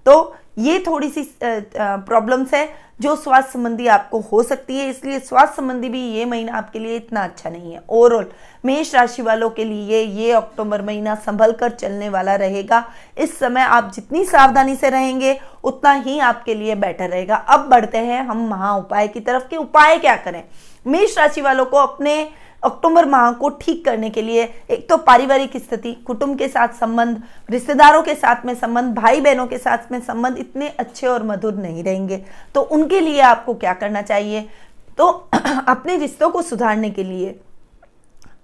तो 0.08 0.14
ये 0.58 0.84
थोड़ी 0.88 1.10
सी 1.10 1.24
प्रॉब्लम्स 1.44 2.54
है 2.54 2.68
जो 3.02 3.16
स्वास्थ्य 3.16 3.52
संबंधी 3.52 3.88
आपको 3.88 4.20
हो 4.22 4.42
सकती 4.44 4.78
है। 4.78 4.90
इसलिए 4.90 5.20
स्वास्थ्य 5.20 5.56
संबंधी 5.56 5.90
भी 5.90 6.00
ये 6.12 6.24
महीना 6.26 6.54
आपके 6.58 6.80
लिए 6.80 6.96
इतना 6.96 7.24
अच्छा 7.24 7.50
नहीं 7.50 7.74
है। 7.74 7.82
ओवरऑल 7.90 8.26
मेष 8.64 8.94
राशि 8.96 9.22
वालों 9.22 9.50
के 9.50 9.64
लिए 9.66 10.02
ये 10.02 10.32
अक्टूबर 10.32 10.82
महीना 10.82 11.16
संभल 11.18 11.52
कर 11.52 11.72
चलने 11.72 12.10
वाला 12.10 12.36
रहेगा। 12.36 12.84
इस 13.18 13.38
समय 13.40 13.62
आप 13.62 13.92
जितनी 13.96 14.24
सावधानी 14.26 14.76
से 14.76 14.90
रहेंगे, 14.90 15.40
उतना 15.64 15.94
ही 15.94 16.18
आपके 16.22 16.56
लिए 16.56 16.76
बेटर 16.76 17.10
रहेगा। 17.10 17.36
अब 17.36 17.70
बढ़ते 17.70 17.98
हैं 17.98 18.24
हम 18.24 18.48
महा 18.50 18.76
उपाय 18.76 19.08
की 19.08 19.20
तरफ़ 19.20 19.48
के 19.50 19.58
उपाय 19.58 19.98
क्या 19.98 20.16
करें? 20.16 20.44
मेष 20.86 21.18
राशि 21.18 21.42
वालों 21.42 21.66
को 21.66 21.78
अपने 21.78 22.30
अक्टूबर 22.64 23.06
माह 23.06 23.32
को 23.32 23.50
ठीक 23.52 23.84
करने 23.86 24.10
के 24.10 24.22
लिए 24.22 24.44
एक 24.70 24.88
तो 24.90 24.96
पारिवारिक 24.98 25.58
स्थिति, 25.58 25.92
कुटुंब 25.98 26.38
के 26.38 26.48
साथ 26.48 26.68
संबंध, 26.70 27.22
रिश्तेदारों 27.50 28.02
के 28.04 28.16
साथ 28.16 28.46
में 28.46 28.54
संबंध 28.56 28.96
भाई 28.96 29.22
बहनों 29.22 29.46
के 29.48 29.58
साथ 29.58 29.92
में 29.92 30.00
संबंध 30.02 30.38
इतने 30.48 30.68
अच्छे 30.70 31.08
और 31.08 31.24
मधुर 31.24 31.56
नहीं 31.56 31.84
रहेंगे। 31.84 32.24
तो 32.56 32.62
उनके 32.62 33.00
लिए 33.00 33.20
आपको 33.24 33.54
क्या 33.56 33.74
करना 33.76 34.02
चाहिए? 34.04 34.48
तो 34.98 35.08
अपने 35.68 35.96
रिश्तों 35.98 36.30
को 36.30 36.42
सुधारने 36.44 36.90
के 36.90 37.04
लिए 37.04 37.40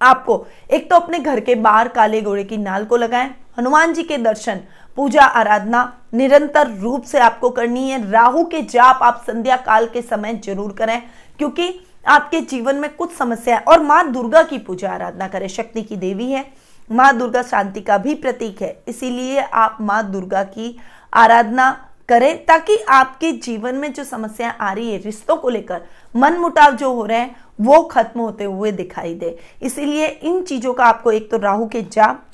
आपको 0.01 0.45
एक 0.69 0.89
तो 0.89 0.95
अपने 0.95 1.19
घर 1.19 1.39
के 1.39 1.55
बाहर 1.57 1.87
काले 1.87 2.21
घोड़े 2.21 2.43
की 2.43 2.57
नाल 2.57 2.85
को 2.85 2.97
लगाएँ, 2.97 3.29
हनुमान 3.57 3.93
जी 3.93 4.03
के 4.03 4.17
दर्शन, 4.17 4.59
पूजा 4.97 5.21
आराधना 5.21 5.81
निरंतर 6.13 6.71
रूप 6.71 7.03
से 7.03 7.19
आपको 7.19 7.49
करनी 7.49 7.89
है। 7.89 8.11
राहु 8.11 8.43
के 8.45 8.61
जाप 8.63 8.99
आप 9.03 9.23
संध्या 9.27 9.55
काल 9.59 9.85
के 9.87 10.01
समय 10.01 10.33
ज़रूर 10.45 10.71
करें, 10.71 11.01
क्योंकि 11.39 11.73
आपके 12.05 12.41
जीवन 12.41 12.75
में 12.75 12.89
कुछ 12.95 13.13
समस्या 13.13 13.55
है 13.55 13.63
और 13.63 13.83
माँ 13.83 14.11
दुर्गा 14.11 14.43
की 14.43 14.57
पूजा 14.59 14.91
आराधना 14.91 15.27
करें, 15.27 15.47
शक्ति 15.47 15.81
की 15.83 15.95
देवी 15.97 16.31
है। 16.31 16.45
माँ 16.89 17.17
दुर्गा 17.17 17.41
शांति 17.43 17.81
का 17.81 17.97
भी 17.97 18.15
प्रतीक 18.15 18.61
है, 18.61 18.77
इसीलिए 18.87 19.39
आप 19.39 19.77
माँ 19.81 20.03
दुर्गा 20.11 20.43
की 20.45 20.77
आराधना 21.13 21.71
करें 22.09 22.45
ताकि 22.45 22.77
आपके 22.89 23.31
जीवन 23.33 23.75
में 23.75 23.91
जो 23.93 24.03
समस्याएँ 24.03 24.53
आ 24.53 24.71
रही 24.71 24.91
है, 24.91 24.97
रिश्तों 24.97 25.35
को 25.35 25.49
लेकर 25.49 25.81
मन 26.15 26.37
मुटाव 26.37 26.75
जो 26.75 26.93
हो 26.93 27.05
रहे 27.05 27.17
हैं, 27.17 27.35
वो 27.59 27.81
खत्म 27.83 28.19
होते 28.19 28.43
हुए 28.43 28.71
दिखाई 28.71 29.13
दे। 29.15 29.37
इसीलिए 29.61 30.07
इन 30.07 30.41
चीज़ों 30.43 30.73
का 30.73 30.85
आपको, 30.85 31.11
एक 31.11 31.29
तो 31.31 31.37
राहु 31.37 31.67
के 31.67 31.81
जाप, 31.83 32.25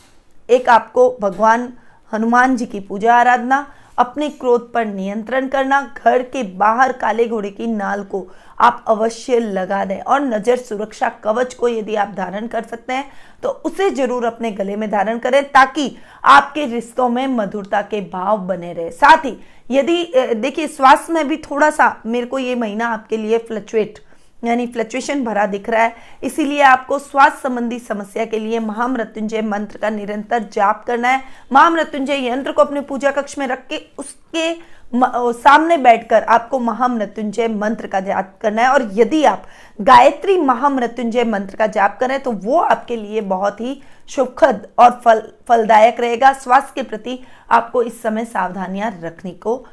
एक 0.50 0.70
आपको 0.70 1.10
भगवान, 1.22 1.74
हनुमान 2.12 2.56
जी 2.58 2.66
की 2.66 2.80
पूजा 2.80 3.16
आराधना, 3.16 3.66
अपने 3.98 4.30
क्रोध 4.32 4.72
पर 4.74 4.86
नियंत्रण 4.86 5.48
करना, 5.48 5.82
घर 5.98 6.22
के 6.26 6.44
बाहर 6.58 6.92
काले 6.92 7.28
घोड़े 7.28 7.50
की 7.50 7.68
नाल 7.68 8.04
को 8.04 8.28
आप 8.60 8.84
अवश्य 8.88 9.40
लगा 9.40 9.84
दें 9.86 10.00
और 10.00 10.22
नज़र 10.22 10.58
सुरक्षा 10.58 11.10
कवच 11.24 11.54
को 11.54 11.68
यदि 11.68 11.96
आप 11.96 12.14
धारण 12.18 12.48
कर 12.48 12.64
सकते 12.64 12.94
हैं 12.94 13.12
तो 13.44 13.50
उसे 13.66 13.90
ज़रूर 13.92 14.26
अपने 14.26 14.52
गले 14.52 14.76
में 14.76 14.90
धारण 14.92 15.20
करें 15.20 15.44
ताकि 15.44 15.96
आपके 16.24 16.66
रिश्तों 16.66 17.08
में 17.10 17.26
मधुरता 17.28 17.82
के 17.82 18.02
भाव 18.04 18.38
बने 18.48 18.74
रहे। 18.74 18.90
साथ 18.92 19.26
ही 19.26 19.38
यदि 19.70 20.04
देखिए, 20.36 20.68
स्वास्थ्य 20.68 21.14
में 21.14 21.28
भी 21.28 21.38
थोड़ा 21.40 21.70
सा 21.70 21.96
मेरे 22.06 22.26
को 22.26 22.40
ये 22.40 22.56
महीना 22.56 22.88
आपके 22.88 23.18
लिए 23.18 23.38
फ्लक्चुएट 23.40 24.00
यानी 24.44 24.66
फ्लक्चुएशन 24.68 25.24
भरा 25.24 25.46
दिख 25.46 25.70
रहा 25.70 25.84
है। 25.84 25.96
इसीलिए 26.24 26.62
आपको 26.62 27.00
स्वास्थ्य 27.00 27.40
संबंधी 27.40 27.80
समस्या 27.80 28.26
के 28.26 28.40
लिए 28.40 28.60
महामृत्युंजय 28.60 29.42
मंत्र 29.42 29.78
का 29.78 29.90
निरंतर 29.90 30.44
जाप 30.54 30.84
करना 30.88 31.10
है। 31.10 31.24
महामृत्युंजय 31.54 32.28
यंत्र 32.28 32.52
को 32.52 32.62
अपने 32.62 32.82
पूजा 32.82 33.12
कक्ष 33.12 33.38
में 33.38 33.46
रख 33.48 33.66
के, 33.68 33.82
उसके 33.98 34.52
सामने 34.94 35.78
बैठकर 35.78 36.24
आपको 36.26 36.60
महामृत्युंजय 36.60 37.48
मंत्र 37.50 37.88
का 37.88 38.00
जाप 38.02 38.34
करना 38.42 38.62
है। 38.62 38.70
और 38.70 38.90
यदि 38.94 39.24
आप 39.26 39.44
गायत्री 39.80 40.38
महामृत्युंजय 40.40 41.24
मंत्र 41.26 41.56
का 41.56 41.68
जाप 41.70 41.98
करें 42.00 42.20
तो 42.20 42.32
वो 42.34 42.60
आपके 42.60 42.96
लिए 42.96 43.22
बहुत 43.24 43.62
ही 43.62 43.82
सुखद 44.10 44.68
और 44.80 45.00
फल, 45.06 45.22
फलदायक 45.48 46.00
रहेगा। 46.00 46.34
स्वास्थ्य 46.36 46.72
के 46.76 46.84
प्रति 46.84 47.20
आपको 47.50 47.84
इस 47.84 48.02
समय 48.02 48.26
सावधानियाँ 48.26 48.92
रखने 49.04 49.32
को 49.34 49.66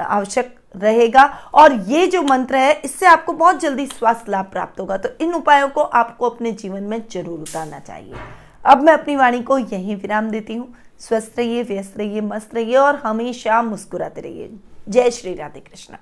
आवश्यक 0.00 0.54
रहेगा। 0.74 1.24
और 1.54 1.72
ये 1.88 2.06
जो 2.06 2.22
मंत्र 2.22 2.56
है, 2.56 2.72
इससे 2.74 3.06
आपको 3.06 3.32
बहुत 3.34 3.60
जल्दी 3.60 3.86
स्वास्थ्य 3.88 4.32
लाभ 4.32 4.44
प्राप्त 4.52 4.80
होगा। 4.80 4.96
तो 4.96 5.08
इन 5.20 5.34
उपायों 5.34 5.68
को 5.68 5.82
आपको 5.82 6.28
अपने 6.30 6.52
जीवन 6.52 6.82
में 6.82 7.02
ज़रूर 7.12 7.38
उतारना 7.40 7.78
चाहिए। 7.80 8.14
अब 8.64 8.82
मैं 8.82 8.92
अपनी 8.92 9.16
वाणी 9.16 9.42
को 9.42 9.58
यहीं 9.58 9.96
विराम 9.96 10.30
देती 10.30 10.54
हूँ। 10.56 10.74
स्वस्थ 11.08 11.38
रहिए 11.38 11.62
व्यस्त 11.62 11.98
रहिए 11.98 12.20
मस्त 12.20 12.54
रहिए 12.54 12.76
और 12.76 12.96
हमेशा 12.96 13.62
मुस्कुराते 13.62 14.20
रहिए। 14.20 14.50
जय 14.88 15.10
श्री 15.10 15.34
राधे 15.34 15.60
कृष्णा। 15.60 15.98